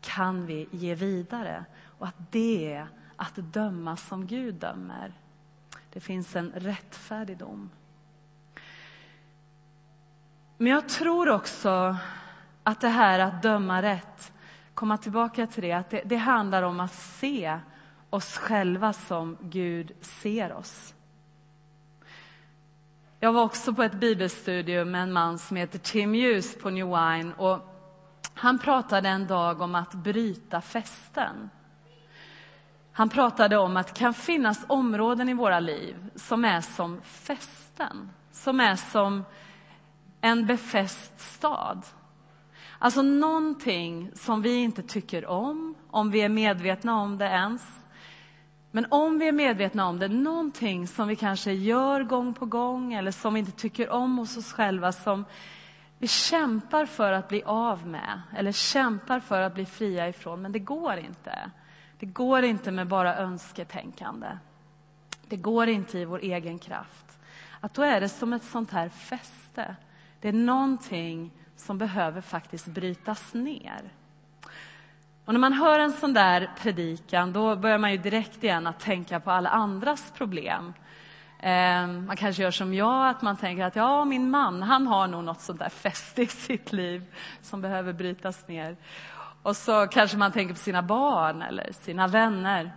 kan 0.00 0.46
vi 0.46 0.68
ge 0.70 0.94
vidare. 0.94 1.64
Och 1.98 2.06
att 2.06 2.32
det 2.32 2.72
är 2.72 2.88
att 3.16 3.34
döma 3.34 3.96
som 3.96 4.26
Gud 4.26 4.54
dömer. 4.54 5.12
Det 5.92 6.00
finns 6.00 6.36
en 6.36 6.52
rättfärdig 6.54 7.38
dom. 7.38 7.70
Men 10.56 10.72
jag 10.72 10.88
tror 10.88 11.28
också 11.28 11.96
att 12.64 12.80
det 12.80 12.88
här 12.88 13.18
att 13.18 13.42
döma 13.42 13.82
rätt, 13.82 14.32
komma 14.74 14.96
tillbaka 14.98 15.46
till 15.46 15.62
det, 15.62 15.72
att 15.72 15.90
det, 15.90 16.02
det 16.04 16.16
handlar 16.16 16.62
om 16.62 16.80
att 16.80 16.94
se 16.94 17.58
oss 18.10 18.38
själva 18.38 18.92
som 18.92 19.36
Gud 19.40 19.92
ser 20.00 20.52
oss. 20.52 20.94
Jag 23.20 23.32
var 23.32 23.42
också 23.42 23.74
på 23.74 23.82
ett 23.82 23.94
bibelstudium 23.94 24.90
med 24.90 25.02
en 25.02 25.12
man 25.12 25.38
som 25.38 25.56
heter 25.56 25.78
Tim 25.78 26.14
Hughes 26.14 26.58
på 26.58 26.70
New 26.70 26.86
Wine. 26.86 27.32
Och 27.36 27.58
han 28.34 28.58
pratade 28.58 29.08
en 29.08 29.26
dag 29.26 29.60
om 29.60 29.74
att 29.74 29.94
bryta 29.94 30.60
fästen. 30.60 31.50
Han 32.92 33.08
pratade 33.08 33.56
om 33.56 33.76
att 33.76 33.86
det 33.86 33.98
kan 33.98 34.14
finnas 34.14 34.64
områden 34.66 35.28
i 35.28 35.34
våra 35.34 35.60
liv 35.60 36.10
som 36.14 36.44
är 36.44 36.60
som 36.60 37.00
fästen. 37.02 38.10
Som 38.32 38.60
är 38.60 38.76
som 38.76 39.24
en 40.20 40.46
befäst 40.46 41.20
stad. 41.20 41.82
Alltså 42.82 43.02
någonting 43.02 44.10
som 44.14 44.42
vi 44.42 44.54
inte 44.54 44.82
tycker 44.82 45.26
om, 45.26 45.74
om 45.90 46.10
vi 46.10 46.20
är 46.20 46.28
medvetna 46.28 47.00
om 47.00 47.18
det 47.18 47.24
ens. 47.24 47.62
Men 48.70 48.86
om 48.90 49.18
vi 49.18 49.28
är 49.28 49.32
medvetna 49.32 49.88
om 49.88 49.98
det, 49.98 50.08
någonting 50.08 50.86
som 50.86 51.08
vi 51.08 51.16
kanske 51.16 51.52
gör 51.52 52.02
gång 52.02 52.34
på 52.34 52.46
gång 52.46 52.92
eller 52.92 53.10
som 53.10 53.34
vi 53.34 53.40
inte 53.40 53.52
tycker 53.52 53.90
om 53.90 54.18
hos 54.18 54.36
oss 54.36 54.52
själva, 54.52 54.92
som 54.92 55.24
vi 55.98 56.08
kämpar 56.08 56.86
för 56.86 57.12
att 57.12 57.28
bli 57.28 57.42
av 57.42 57.86
med 57.86 58.22
eller 58.36 58.52
kämpar 58.52 59.20
för 59.20 59.42
att 59.42 59.54
bli 59.54 59.66
fria 59.66 60.08
ifrån, 60.08 60.42
men 60.42 60.52
det 60.52 60.58
går 60.58 60.96
inte. 60.96 61.50
Det 61.98 62.06
går 62.06 62.42
inte 62.42 62.70
med 62.70 62.86
bara 62.86 63.16
önsketänkande. 63.16 64.28
Det 65.28 65.36
går 65.36 65.68
inte 65.68 65.98
i 65.98 66.04
vår 66.04 66.18
egen 66.18 66.58
kraft. 66.58 67.18
Att 67.60 67.74
då 67.74 67.82
är 67.82 68.00
det 68.00 68.08
som 68.08 68.32
ett 68.32 68.44
sånt 68.44 68.70
här 68.70 68.88
fäste. 68.88 69.76
Det 70.20 70.28
är 70.28 70.32
någonting 70.32 71.30
som 71.60 71.78
behöver 71.78 72.20
faktiskt 72.20 72.66
brytas 72.66 73.34
ner. 73.34 73.90
Och 75.24 75.32
när 75.32 75.40
man 75.40 75.52
hör 75.52 75.78
en 75.78 75.92
sån 75.92 76.14
där 76.14 76.50
predikan 76.58 77.32
då 77.32 77.56
börjar 77.56 77.78
man 77.78 77.92
ju 77.92 77.98
direkt 77.98 78.44
igen 78.44 78.66
att 78.66 78.80
tänka 78.80 79.20
på 79.20 79.30
alla 79.30 79.48
andras 79.48 80.12
problem. 80.16 80.72
Eh, 81.38 81.86
man 81.86 82.16
kanske 82.16 82.42
gör 82.42 82.50
som 82.50 82.74
jag, 82.74 83.08
att 83.08 83.22
man 83.22 83.36
tänker 83.36 83.64
att 83.64 83.76
ja, 83.76 84.04
min 84.04 84.30
man 84.30 84.62
han 84.62 84.86
har 84.86 85.06
nog 85.06 85.24
något 85.24 85.40
sånt 85.40 85.58
där 85.58 85.68
fäste 85.68 86.22
i 86.22 86.26
sitt 86.26 86.72
liv 86.72 87.14
som 87.42 87.60
behöver 87.60 87.92
brytas 87.92 88.48
ner. 88.48 88.76
Och 89.42 89.56
så 89.56 89.86
kanske 89.86 90.16
man 90.16 90.32
tänker 90.32 90.54
på 90.54 90.60
sina 90.60 90.82
barn 90.82 91.42
eller 91.42 91.72
sina 91.72 92.06
vänner. 92.06 92.72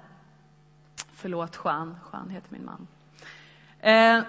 Förlåt 1.13 1.60
Juan, 1.63 1.98
Juan 2.12 2.30
heter 2.30 2.52
min 2.52 2.65
man. 2.65 2.88
Eh, 3.80 4.24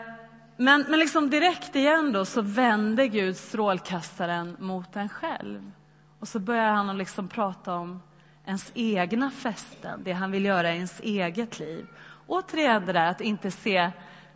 men, 0.57 0.85
men 0.89 0.99
liksom 0.99 1.31
direkt 1.31 1.77
igen 1.77 2.13
då 2.13 2.25
så 2.25 2.43
vänder 2.43 3.05
Gud 3.05 3.37
strålkastaren 3.37 4.57
mot 4.59 4.97
en 4.97 5.09
själv. 5.09 5.71
Och 6.19 6.29
så 6.29 6.39
börjar 6.39 6.73
han 6.73 6.99
liksom 6.99 7.29
prata 7.29 7.75
om 7.75 8.03
ens 8.47 8.73
egna 8.75 9.31
fästen, 9.31 10.01
det 10.05 10.13
han 10.13 10.31
vill 10.31 10.45
göra 10.45 10.73
i 10.73 10.77
ens 10.77 11.01
eget 11.01 11.59
liv. 11.59 11.87
Återigen 12.27 12.87
det 12.87 12.93
där 12.93 13.07
att 13.07 13.21
inte 13.21 13.51
se 13.51 13.91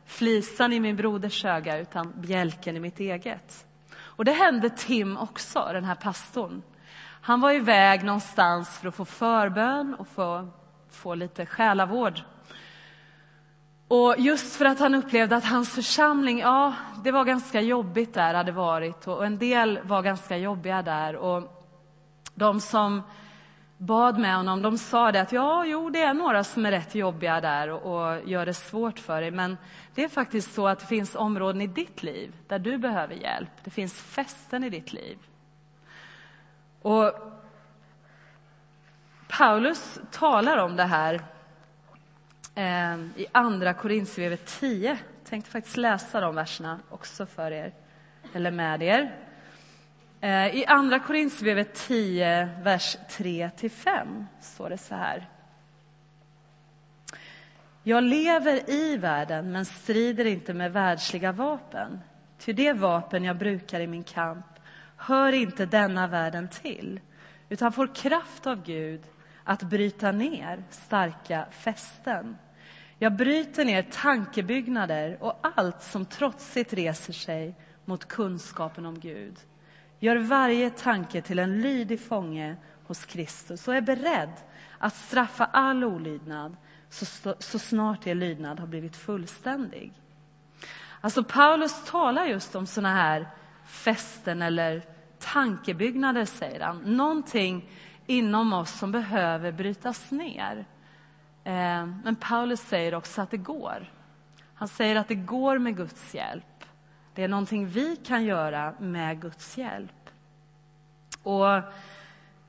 flisan 0.06 0.72
i 0.72 0.80
min 0.80 0.96
broders 0.96 1.44
öga 1.44 1.78
utan 1.78 2.12
bjälken 2.16 2.76
i 2.76 2.80
mitt 2.80 3.00
eget. 3.00 3.66
Och 4.00 4.24
det 4.24 4.32
hände 4.32 4.70
Tim 4.70 5.16
också, 5.16 5.68
den 5.72 5.84
här 5.84 5.94
pastorn. 5.94 6.62
Han 7.20 7.40
var 7.40 7.52
iväg 7.52 8.04
någonstans 8.04 8.78
för 8.78 8.88
att 8.88 8.94
få 8.94 9.04
förbön 9.04 9.94
och 9.98 10.08
få, 10.08 10.48
få 10.90 11.14
lite 11.14 11.46
själavård. 11.46 12.20
Och 13.88 14.14
just 14.18 14.56
för 14.56 14.64
att 14.64 14.78
han 14.78 14.94
upplevde 14.94 15.36
att 15.36 15.44
hans 15.44 15.74
församling, 15.74 16.38
ja, 16.38 16.74
det 17.04 17.10
var 17.10 17.24
ganska 17.24 17.60
jobbigt 17.60 18.14
där, 18.14 18.34
hade 18.34 18.52
varit. 18.52 19.06
Och 19.06 19.26
en 19.26 19.38
del 19.38 19.80
var 19.82 20.02
ganska 20.02 20.36
jobbiga 20.36 20.82
där. 20.82 21.16
Och 21.16 21.66
de 22.34 22.60
som 22.60 23.02
bad 23.78 24.18
med 24.18 24.36
honom, 24.36 24.62
de 24.62 24.78
sa 24.78 25.12
det 25.12 25.20
att 25.20 25.32
ja, 25.32 25.64
jo, 25.66 25.90
det 25.90 26.02
är 26.02 26.14
några 26.14 26.44
som 26.44 26.66
är 26.66 26.70
rätt 26.70 26.94
jobbiga 26.94 27.40
där 27.40 27.70
och, 27.70 27.82
och 27.82 28.28
gör 28.28 28.46
det 28.46 28.54
svårt 28.54 28.98
för 28.98 29.20
dig. 29.20 29.30
Men 29.30 29.56
det 29.94 30.04
är 30.04 30.08
faktiskt 30.08 30.54
så 30.54 30.68
att 30.68 30.78
det 30.78 30.86
finns 30.86 31.14
områden 31.14 31.60
i 31.60 31.66
ditt 31.66 32.02
liv 32.02 32.34
där 32.46 32.58
du 32.58 32.78
behöver 32.78 33.14
hjälp. 33.14 33.50
Det 33.64 33.70
finns 33.70 33.94
fästen 33.94 34.64
i 34.64 34.70
ditt 34.70 34.92
liv. 34.92 35.18
Och 36.82 37.12
Paulus 39.28 40.00
talar 40.10 40.56
om 40.56 40.76
det 40.76 40.84
här 40.84 41.20
Ehm, 42.60 43.12
i 43.16 43.26
Andra 43.32 43.74
Korinthierbrevet 43.74 44.46
10. 44.46 44.88
Jag 44.88 44.98
tänkte 45.30 45.50
faktiskt 45.50 45.76
läsa 45.76 46.20
de 46.20 46.34
verserna 46.34 46.80
också 46.90 47.26
för 47.26 47.50
er, 47.50 47.72
eller 48.34 48.50
med 48.50 48.82
er. 48.82 49.14
Ehm, 50.20 50.56
I 50.56 50.66
Andra 50.66 50.98
Korinthierbrevet 50.98 51.74
10, 51.74 52.48
vers 52.62 52.96
3-5 53.08 54.24
står 54.40 54.70
det 54.70 54.78
så 54.78 54.94
här. 54.94 55.28
Jag 57.82 58.04
lever 58.04 58.70
i 58.70 58.96
världen, 58.96 59.52
men 59.52 59.64
strider 59.64 60.24
inte 60.24 60.54
med 60.54 60.72
världsliga 60.72 61.32
vapen. 61.32 62.00
Ty 62.38 62.52
det 62.52 62.72
vapen 62.72 63.24
jag 63.24 63.36
brukar 63.36 63.80
i 63.80 63.86
min 63.86 64.04
kamp 64.04 64.46
hör 64.96 65.32
inte 65.32 65.66
denna 65.66 66.06
världen 66.06 66.48
till, 66.48 67.00
utan 67.48 67.72
får 67.72 67.94
kraft 67.94 68.46
av 68.46 68.64
Gud 68.64 69.02
att 69.44 69.62
bryta 69.62 70.12
ner 70.12 70.64
starka 70.70 71.46
fästen. 71.50 72.36
Jag 72.98 73.16
bryter 73.16 73.64
ner 73.64 73.82
tankebyggnader 73.82 75.18
och 75.20 75.38
allt 75.42 75.82
som 75.82 76.04
trotsigt 76.04 76.72
reser 76.72 77.12
sig 77.12 77.54
mot 77.84 78.08
kunskapen 78.08 78.86
om 78.86 79.00
Gud. 79.00 79.36
Gör 79.98 80.16
varje 80.16 80.70
tanke 80.70 81.22
till 81.22 81.38
en 81.38 81.60
lydig 81.60 82.00
fånge 82.00 82.56
hos 82.86 83.04
Kristus 83.04 83.68
och 83.68 83.74
är 83.76 83.80
beredd 83.80 84.32
att 84.78 84.96
straffa 84.96 85.44
all 85.44 85.84
olydnad 85.84 86.56
så, 86.88 87.34
så 87.38 87.58
snart 87.58 88.06
er 88.06 88.14
lydnad 88.14 88.60
har 88.60 88.66
blivit 88.66 88.96
fullständig. 88.96 89.92
Alltså 91.00 91.24
Paulus 91.24 91.84
talar 91.84 92.24
just 92.24 92.54
om 92.54 92.66
såna 92.66 92.94
här 92.94 93.28
fästen 93.64 94.42
eller 94.42 94.82
tankebyggnader, 95.18 96.24
säger 96.24 96.60
han. 96.60 96.78
Någonting 96.78 97.70
inom 98.06 98.52
oss 98.52 98.78
som 98.78 98.92
behöver 98.92 99.52
brytas 99.52 100.10
ner. 100.10 100.66
Eh, 101.48 101.86
men 102.04 102.16
Paulus 102.16 102.60
säger 102.60 102.94
också 102.94 103.22
att 103.22 103.30
det 103.30 103.36
går. 103.36 103.92
Han 104.54 104.68
säger 104.68 104.96
att 104.96 105.08
det 105.08 105.14
går 105.14 105.58
med 105.58 105.76
Guds 105.76 106.14
hjälp. 106.14 106.64
Det 107.14 107.24
är 107.24 107.28
någonting 107.28 107.66
vi 107.66 107.96
kan 107.96 108.24
göra 108.24 108.74
med 108.78 109.20
Guds 109.20 109.58
hjälp. 109.58 110.10
Och 111.22 111.62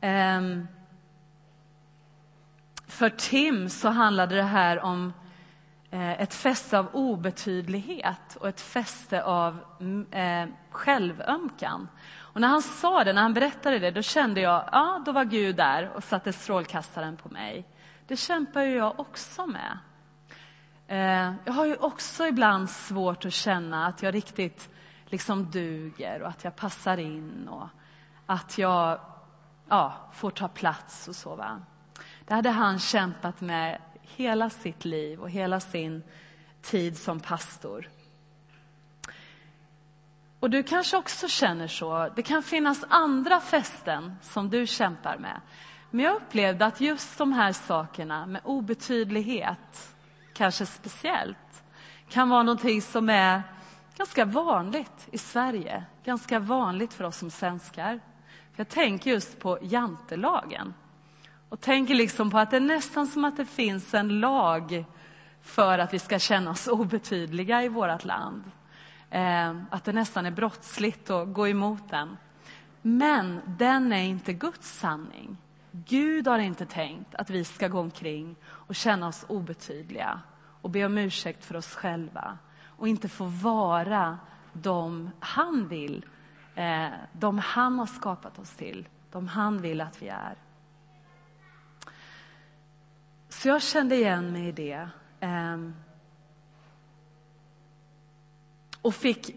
ehm, 0.01 0.67
för 2.87 3.09
Tim 3.09 3.69
så 3.69 3.89
handlade 3.89 4.35
det 4.35 4.43
här 4.43 4.79
om 4.79 5.13
eh, 5.91 6.21
ett 6.21 6.33
fäste 6.33 6.79
av 6.79 6.87
obetydlighet 6.93 8.35
och 8.35 8.47
ett 8.47 8.61
fäste 8.61 9.23
av 9.23 9.59
mm, 9.79 10.05
eh, 10.11 10.55
självömkan. 10.69 11.87
Och 12.17 12.41
när 12.41 12.47
han 12.47 12.61
sa 12.61 13.03
det, 13.03 13.13
när 13.13 13.21
han 13.21 13.33
berättade 13.33 13.79
det, 13.79 13.91
då 13.91 14.01
kände 14.01 14.41
jag, 14.41 14.69
ja, 14.71 15.01
då 15.05 15.11
var 15.11 15.23
Gud 15.25 15.55
där 15.55 15.89
och 15.89 16.03
satte 16.03 16.33
strålkastaren 16.33 17.17
på 17.17 17.29
mig. 17.29 17.65
Det 18.09 18.17
kämpar 18.17 18.61
ju 18.61 18.75
jag 18.75 18.99
också 18.99 19.45
med. 19.45 19.77
Eh, 20.87 21.33
jag 21.45 21.53
har 21.53 21.65
ju 21.65 21.75
också 21.75 22.27
ibland 22.27 22.69
svårt 22.69 23.25
att 23.25 23.33
känna 23.33 23.85
att 23.85 24.03
jag 24.03 24.13
riktigt 24.13 24.69
liksom 25.05 25.51
duger 25.51 26.21
och 26.21 26.29
att 26.29 26.43
jag 26.43 26.55
passar 26.55 26.97
in 26.97 27.47
och 27.47 27.67
att 28.25 28.57
jag 28.57 28.99
ja, 29.67 30.09
får 30.13 30.31
ta 30.31 30.47
plats 30.47 31.07
och 31.07 31.15
så. 31.15 31.35
Va? 31.35 31.61
Det 32.25 32.33
hade 32.33 32.49
han 32.49 32.79
kämpat 32.79 33.41
med 33.41 33.81
hela 34.01 34.49
sitt 34.49 34.85
liv 34.85 35.19
och 35.19 35.29
hela 35.29 35.59
sin 35.59 36.03
tid 36.61 36.97
som 36.97 37.19
pastor. 37.19 37.89
Och 40.39 40.49
du 40.49 40.63
kanske 40.63 40.97
också 40.97 41.27
känner 41.27 41.67
så. 41.67 42.09
Det 42.15 42.23
kan 42.23 42.43
finnas 42.43 42.85
andra 42.89 43.39
fästen 43.39 44.15
som 44.21 44.49
du 44.49 44.67
kämpar 44.67 45.17
med. 45.17 45.41
Men 45.91 46.05
jag 46.05 46.15
upplevde 46.15 46.65
att 46.65 46.81
just 46.81 47.17
de 47.17 47.33
här 47.33 47.53
sakerna 47.53 48.25
med 48.25 48.41
obetydlighet, 48.43 49.95
kanske 50.33 50.65
speciellt, 50.65 51.63
kan 52.09 52.29
vara 52.29 52.43
någonting 52.43 52.81
som 52.81 53.09
är 53.09 53.43
ganska 53.97 54.25
vanligt 54.25 55.07
i 55.11 55.17
Sverige. 55.17 55.83
Ganska 56.03 56.39
vanligt 56.39 56.93
för 56.93 57.03
oss 57.03 57.17
som 57.17 57.31
svenskar. 57.31 57.99
Jag 58.55 58.69
tänker 58.69 59.11
just 59.11 59.39
på 59.39 59.57
jantelagen. 59.61 60.73
Och 61.49 61.61
tänker 61.61 61.95
liksom 61.95 62.31
på 62.31 62.37
att 62.37 62.51
det 62.51 62.57
är 62.57 62.61
nästan 62.61 63.07
som 63.07 63.25
att 63.25 63.37
det 63.37 63.45
finns 63.45 63.93
en 63.93 64.19
lag 64.19 64.85
för 65.41 65.79
att 65.79 65.93
vi 65.93 65.99
ska 65.99 66.19
känna 66.19 66.51
oss 66.51 66.67
obetydliga 66.67 67.63
i 67.63 67.67
vårt 67.67 68.05
land. 68.05 68.43
Eh, 69.09 69.55
att 69.69 69.83
det 69.83 69.93
nästan 69.93 70.25
är 70.25 70.31
brottsligt 70.31 71.09
att 71.09 71.33
gå 71.33 71.47
emot 71.47 71.89
den. 71.89 72.17
Men 72.81 73.41
den 73.45 73.93
är 73.93 74.03
inte 74.03 74.33
Guds 74.33 74.79
sanning. 74.79 75.37
Gud 75.85 76.27
har 76.27 76.39
inte 76.39 76.65
tänkt 76.65 77.15
att 77.15 77.29
vi 77.29 77.43
ska 77.43 77.67
gå 77.67 77.79
omkring 77.79 78.35
och 78.45 78.75
känna 78.75 79.07
oss 79.07 79.25
obetydliga 79.27 80.21
och 80.61 80.69
be 80.69 80.85
om 80.85 80.97
ursäkt 80.97 81.45
för 81.45 81.55
oss 81.55 81.75
själva 81.75 82.37
och 82.65 82.87
inte 82.87 83.09
få 83.09 83.25
vara 83.25 84.19
de 84.53 85.11
han 85.19 85.67
vill, 85.67 86.05
eh, 86.55 86.87
de 87.13 87.37
han 87.37 87.79
har 87.79 87.85
skapat 87.85 88.39
oss 88.39 88.51
till, 88.51 88.87
de 89.11 89.27
han 89.27 89.61
vill 89.61 89.81
att 89.81 90.01
vi 90.01 90.07
är. 90.07 90.35
Så 93.29 93.47
jag 93.47 93.61
kände 93.61 93.95
igen 93.95 94.31
mig 94.31 94.47
i 94.47 94.51
det. 94.51 94.89
Ehm, 95.19 95.75
och 98.81 98.95
fick 98.95 99.35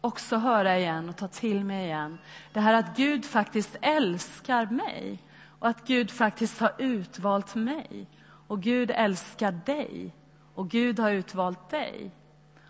också 0.00 0.36
höra 0.36 0.78
igen 0.78 1.08
och 1.08 1.16
ta 1.16 1.28
till 1.28 1.64
mig 1.64 1.84
igen 1.84 2.18
det 2.52 2.60
här 2.60 2.74
att 2.74 2.96
Gud 2.96 3.24
faktiskt 3.24 3.76
älskar 3.80 4.66
mig 4.66 5.22
och 5.58 5.68
att 5.68 5.86
Gud 5.86 6.10
faktiskt 6.10 6.60
har 6.60 6.72
utvalt 6.78 7.54
mig. 7.54 8.06
Och 8.46 8.62
Gud 8.62 8.90
älskar 8.90 9.60
dig 9.66 10.14
och 10.54 10.70
Gud 10.70 10.98
har 10.98 11.10
utvalt 11.10 11.70
dig. 11.70 12.10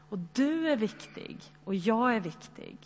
Och 0.08 0.18
du 0.18 0.70
är 0.70 0.76
viktig 0.76 1.40
och 1.64 1.74
jag 1.74 2.16
är 2.16 2.20
viktig. 2.20 2.78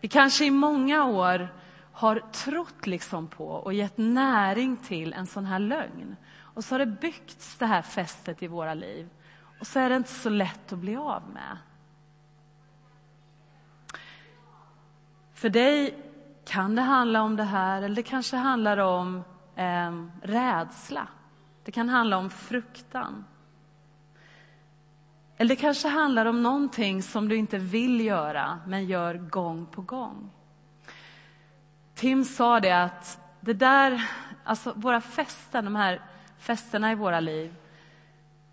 Vi 0.00 0.08
kanske 0.08 0.44
i 0.44 0.50
många 0.50 1.04
år 1.04 1.48
har 1.92 2.22
trott 2.32 2.86
liksom 2.86 3.28
på 3.28 3.46
och 3.46 3.74
gett 3.74 3.98
näring 3.98 4.76
till 4.76 5.12
en 5.12 5.26
sån 5.26 5.44
här 5.44 5.58
lögn. 5.58 6.16
Och 6.38 6.64
så 6.64 6.74
har 6.74 6.78
det 6.78 6.86
byggts 6.86 7.56
det 7.56 7.66
här 7.66 7.82
fästet 7.82 8.42
i 8.42 8.46
våra 8.46 8.74
liv. 8.74 9.08
Och 9.60 9.66
så 9.66 9.78
är 9.78 9.90
det 9.90 9.96
inte 9.96 10.10
så 10.10 10.28
lätt 10.28 10.72
att 10.72 10.78
bli 10.78 10.96
av 10.96 11.22
med. 11.32 11.58
För 15.34 15.48
dig 15.48 16.05
kan 16.46 16.74
det 16.74 16.82
handla 16.82 17.22
om 17.22 17.36
det 17.36 17.44
här, 17.44 17.82
eller 17.82 17.96
det 17.96 18.02
kanske 18.02 18.36
handlar 18.36 18.78
om 18.78 19.24
eh, 19.56 20.04
rädsla. 20.22 21.08
Det 21.64 21.72
kan 21.72 21.88
handla 21.88 22.16
om 22.16 22.30
fruktan. 22.30 23.24
Eller 25.36 25.48
det 25.48 25.60
kanske 25.60 25.88
handlar 25.88 26.26
om 26.26 26.42
någonting 26.42 27.02
som 27.02 27.28
du 27.28 27.36
inte 27.36 27.58
vill 27.58 28.00
göra, 28.00 28.60
men 28.66 28.86
gör 28.86 29.14
gång 29.14 29.66
på 29.66 29.82
gång. 29.82 30.30
Tim 31.94 32.24
sa 32.24 32.60
det 32.60 32.82
att 32.82 33.20
det 33.40 33.54
där, 33.54 34.10
alltså 34.44 34.72
våra 34.76 35.00
festen, 35.00 35.64
de 35.64 35.76
här 35.76 36.00
festerna 36.38 36.92
i 36.92 36.94
våra 36.94 37.20
liv, 37.20 37.54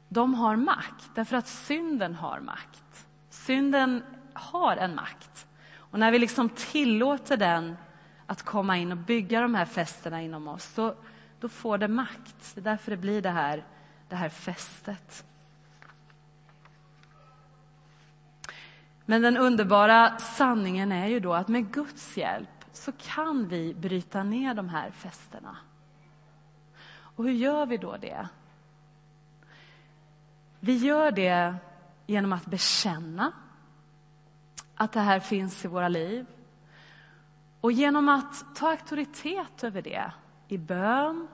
de 0.10 0.34
har 0.34 0.56
makt 0.56 1.10
därför 1.16 1.38
att 1.38 1.48
synden 1.48 2.16
har 2.16 2.40
makt. 2.40 3.06
Synden 3.30 4.04
har 4.34 4.78
en 4.78 4.96
makt. 4.96 5.48
Och 5.78 6.00
när 6.00 6.12
vi 6.12 6.20
liksom 6.20 6.50
tillåter 6.50 7.38
den 7.38 7.76
att 8.26 8.44
komma 8.44 8.78
in 8.78 8.92
och 8.92 8.98
bygga 8.98 9.42
de 9.42 9.56
här 9.56 9.66
festerna 9.66 10.22
inom 10.22 10.48
oss, 10.48 10.74
då, 10.76 10.96
då 11.40 11.50
får 11.50 11.78
det 11.78 11.88
makt. 11.88 12.56
Det 12.56 12.62
är 12.62 12.64
därför 12.64 12.92
det 12.92 12.98
blir 12.98 13.22
det 13.22 13.30
här, 13.30 13.64
det 14.10 14.16
här 14.16 14.30
fästet. 14.30 15.26
Men 19.06 19.22
den 19.22 19.38
underbara 19.38 20.18
sanningen 20.18 20.92
är 20.92 21.08
ju 21.08 21.20
då 21.20 21.34
att 21.34 21.48
med 21.48 21.72
Guds 21.72 22.18
hjälp 22.18 22.50
så 22.72 22.92
kan 22.92 23.48
vi 23.48 23.74
bryta 23.74 24.24
ner 24.24 24.54
de 24.54 24.70
här 24.70 24.92
fästena. 24.92 25.58
Och 27.16 27.24
hur 27.24 27.32
gör 27.32 27.66
vi 27.66 27.78
då 27.78 27.98
det? 27.98 28.28
Vi 30.60 30.78
gör 30.78 31.12
det 31.12 31.56
genom 32.06 32.34
att 32.34 32.46
bekänna 32.46 33.32
att 34.76 34.92
det 34.92 35.00
här 35.00 35.20
finns 35.20 35.66
i 35.66 35.68
våra 35.68 35.88
liv. 35.88 36.26
Och 37.64 37.72
genom 37.72 38.10
att 38.10 38.56
ta 38.56 38.70
auktoritet 38.70 39.64
över 39.64 39.82
det 39.82 40.12
i 40.48 40.58
bön 40.58 41.28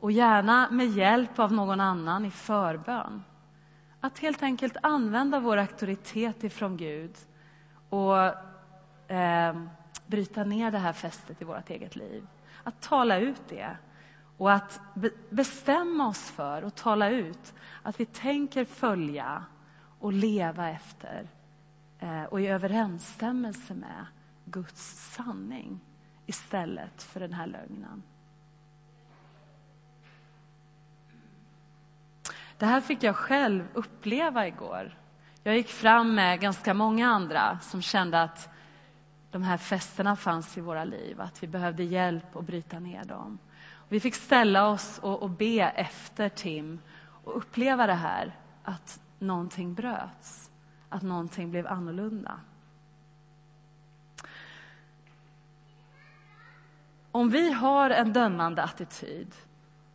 och 0.00 0.12
gärna 0.12 0.70
med 0.70 0.86
hjälp 0.86 1.38
av 1.38 1.52
någon 1.52 1.80
annan 1.80 2.24
i 2.24 2.30
förbön. 2.30 3.24
Att 4.00 4.18
helt 4.18 4.42
enkelt 4.42 4.76
använda 4.82 5.40
vår 5.40 5.56
auktoritet 5.56 6.44
ifrån 6.44 6.76
Gud 6.76 7.16
och 7.88 8.16
eh, 9.12 9.62
bryta 10.06 10.44
ner 10.44 10.70
det 10.70 10.78
här 10.78 10.92
fästet 10.92 11.42
i 11.42 11.44
vårt 11.44 11.70
eget 11.70 11.96
liv. 11.96 12.26
Att 12.64 12.80
tala 12.80 13.18
ut 13.18 13.42
det 13.48 13.76
och 14.36 14.52
att 14.52 14.80
bestämma 15.30 16.08
oss 16.08 16.30
för 16.30 16.64
och 16.64 16.74
tala 16.74 17.10
ut 17.10 17.54
att 17.82 18.00
vi 18.00 18.06
tänker 18.06 18.64
följa 18.64 19.44
och 19.98 20.12
leva 20.12 20.70
efter 20.70 21.28
eh, 21.98 22.24
och 22.24 22.40
i 22.40 22.46
överensstämmelse 22.46 23.74
med 23.74 24.06
Guds 24.50 25.12
sanning 25.14 25.80
istället 26.26 27.02
för 27.02 27.20
den 27.20 27.32
här 27.32 27.46
lögnen. 27.46 28.02
Det 32.58 32.66
här 32.66 32.80
fick 32.80 33.02
jag 33.02 33.16
själv 33.16 33.68
uppleva 33.74 34.46
igår. 34.46 34.98
Jag 35.42 35.56
gick 35.56 35.68
fram 35.68 36.14
med 36.14 36.40
ganska 36.40 36.74
många 36.74 37.08
andra 37.08 37.58
som 37.58 37.82
kände 37.82 38.22
att 38.22 38.48
de 39.30 39.42
här 39.42 39.56
festerna 39.56 40.16
fanns 40.16 40.58
i 40.58 40.60
våra 40.60 40.84
liv, 40.84 41.20
att 41.20 41.42
vi 41.42 41.46
behövde 41.46 41.84
hjälp 41.84 42.36
att 42.36 42.44
bryta 42.44 42.78
ner 42.78 43.04
dem. 43.04 43.38
Vi 43.88 44.00
fick 44.00 44.14
ställa 44.14 44.66
oss 44.66 44.98
och, 44.98 45.22
och 45.22 45.30
be 45.30 45.62
efter 45.62 46.28
Tim 46.28 46.78
och 47.24 47.36
uppleva 47.36 47.86
det 47.86 47.94
här, 47.94 48.36
att 48.64 49.00
någonting 49.18 49.74
bröts, 49.74 50.50
att 50.88 51.02
någonting 51.02 51.50
blev 51.50 51.66
annorlunda. 51.66 52.40
Om 57.12 57.30
vi 57.30 57.52
har 57.52 57.90
en 57.90 58.12
dömande 58.12 58.62
attityd, 58.62 59.34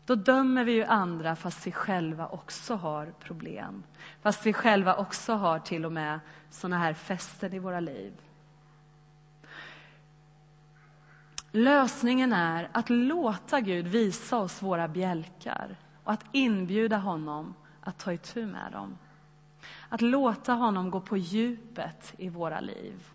då 0.05 0.15
dömer 0.15 0.63
vi 0.63 0.71
ju 0.71 0.83
andra 0.83 1.35
fast 1.35 1.67
vi 1.67 1.71
själva 1.71 2.27
också 2.27 2.75
har 2.75 3.13
problem. 3.19 3.83
Fast 4.21 4.45
vi 4.45 4.53
själva 4.53 4.95
också 4.95 5.33
har 5.33 5.59
till 5.59 5.85
och 5.85 5.91
med 5.91 6.19
såna 6.49 6.77
här 6.77 6.93
fästen 6.93 7.53
i 7.53 7.59
våra 7.59 7.79
liv. 7.79 8.13
Lösningen 11.51 12.33
är 12.33 12.69
att 12.71 12.89
låta 12.89 13.61
Gud 13.61 13.87
visa 13.87 14.37
oss 14.37 14.61
våra 14.61 14.87
bjälkar 14.87 15.75
och 16.03 16.11
att 16.13 16.25
inbjuda 16.31 16.97
honom 16.97 17.53
att 17.81 17.97
ta 17.97 18.13
itu 18.13 18.45
med 18.45 18.71
dem. 18.71 18.97
Att 19.89 20.01
låta 20.01 20.53
honom 20.53 20.91
gå 20.91 20.99
på 20.99 21.17
djupet 21.17 22.13
i 22.17 22.29
våra 22.29 22.59
liv. 22.59 23.14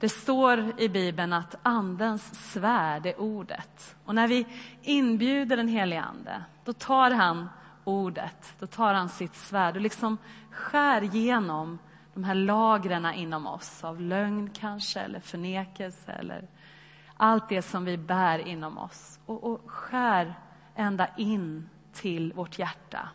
Det 0.00 0.08
står 0.08 0.80
i 0.80 0.88
Bibeln 0.88 1.32
att 1.32 1.54
Andens 1.62 2.52
svärd 2.52 3.06
är 3.06 3.20
ordet. 3.20 3.96
Och 4.04 4.14
när 4.14 4.28
vi 4.28 4.46
inbjuder 4.82 5.56
den 5.56 5.68
helige 5.68 6.02
Ande, 6.02 6.44
då 6.64 6.72
tar 6.72 7.10
han 7.10 7.48
ordet, 7.84 8.54
då 8.58 8.66
tar 8.66 8.94
han 8.94 9.08
sitt 9.08 9.34
svärd 9.34 9.76
och 9.76 9.82
liksom 9.82 10.18
skär 10.50 11.02
igenom 11.02 11.78
de 12.14 12.24
här 12.24 12.34
lagren 12.34 13.14
inom 13.14 13.46
oss 13.46 13.84
av 13.84 14.00
lögn 14.00 14.50
kanske, 14.50 15.00
eller 15.00 15.20
förnekelse 15.20 16.12
eller 16.12 16.48
allt 17.16 17.48
det 17.48 17.62
som 17.62 17.84
vi 17.84 17.96
bär 17.96 18.38
inom 18.38 18.78
oss 18.78 19.18
och, 19.26 19.44
och 19.44 19.70
skär 19.70 20.34
ända 20.74 21.08
in 21.16 21.68
till 21.92 22.32
vårt 22.32 22.58
hjärta. 22.58 23.08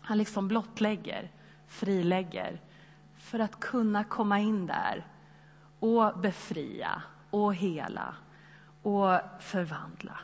Han 0.00 0.18
liksom 0.18 0.48
blottlägger, 0.48 1.30
frilägger 1.66 2.60
för 3.16 3.38
att 3.38 3.60
kunna 3.60 4.04
komma 4.04 4.38
in 4.38 4.66
där 4.66 5.04
och 5.80 6.18
befria 6.18 7.02
och 7.30 7.54
hela 7.54 8.14
och 8.82 9.20
förvandla. 9.40 10.18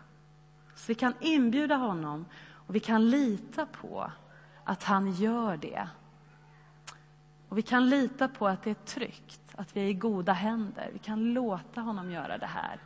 Så 0.74 0.84
vi 0.86 0.94
kan 0.94 1.14
inbjuda 1.20 1.76
honom 1.76 2.24
och 2.52 2.74
vi 2.74 2.80
kan 2.80 3.10
lita 3.10 3.66
på 3.66 4.10
att 4.64 4.82
han 4.82 5.12
gör 5.12 5.56
det. 5.56 5.88
Och 7.48 7.58
vi 7.58 7.62
kan 7.62 7.88
lita 7.88 8.28
på 8.28 8.48
att 8.48 8.62
det 8.62 8.70
är 8.70 8.74
tryggt, 8.74 9.40
att 9.56 9.76
vi 9.76 9.80
är 9.80 9.86
i 9.86 9.94
goda 9.94 10.32
händer. 10.32 10.90
Vi 10.92 10.98
kan 10.98 11.32
låta 11.32 11.80
honom 11.80 12.10
göra 12.10 12.38
det 12.38 12.46
här. 12.46 12.78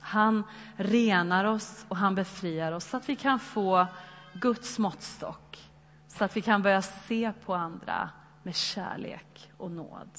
Han 0.00 0.44
renar 0.76 1.44
oss 1.44 1.86
och 1.88 1.96
han 1.96 2.14
befriar 2.14 2.72
oss 2.72 2.84
så 2.84 2.96
att 2.96 3.08
vi 3.08 3.16
kan 3.16 3.38
få 3.38 3.86
Guds 4.32 4.78
måttstock. 4.78 5.70
Så 6.08 6.24
att 6.24 6.36
vi 6.36 6.42
kan 6.42 6.62
börja 6.62 6.82
se 6.82 7.32
på 7.44 7.54
andra 7.54 8.10
med 8.42 8.54
kärlek 8.54 9.50
och 9.56 9.70
nåd. 9.70 10.10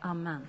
Amen. 0.00 0.46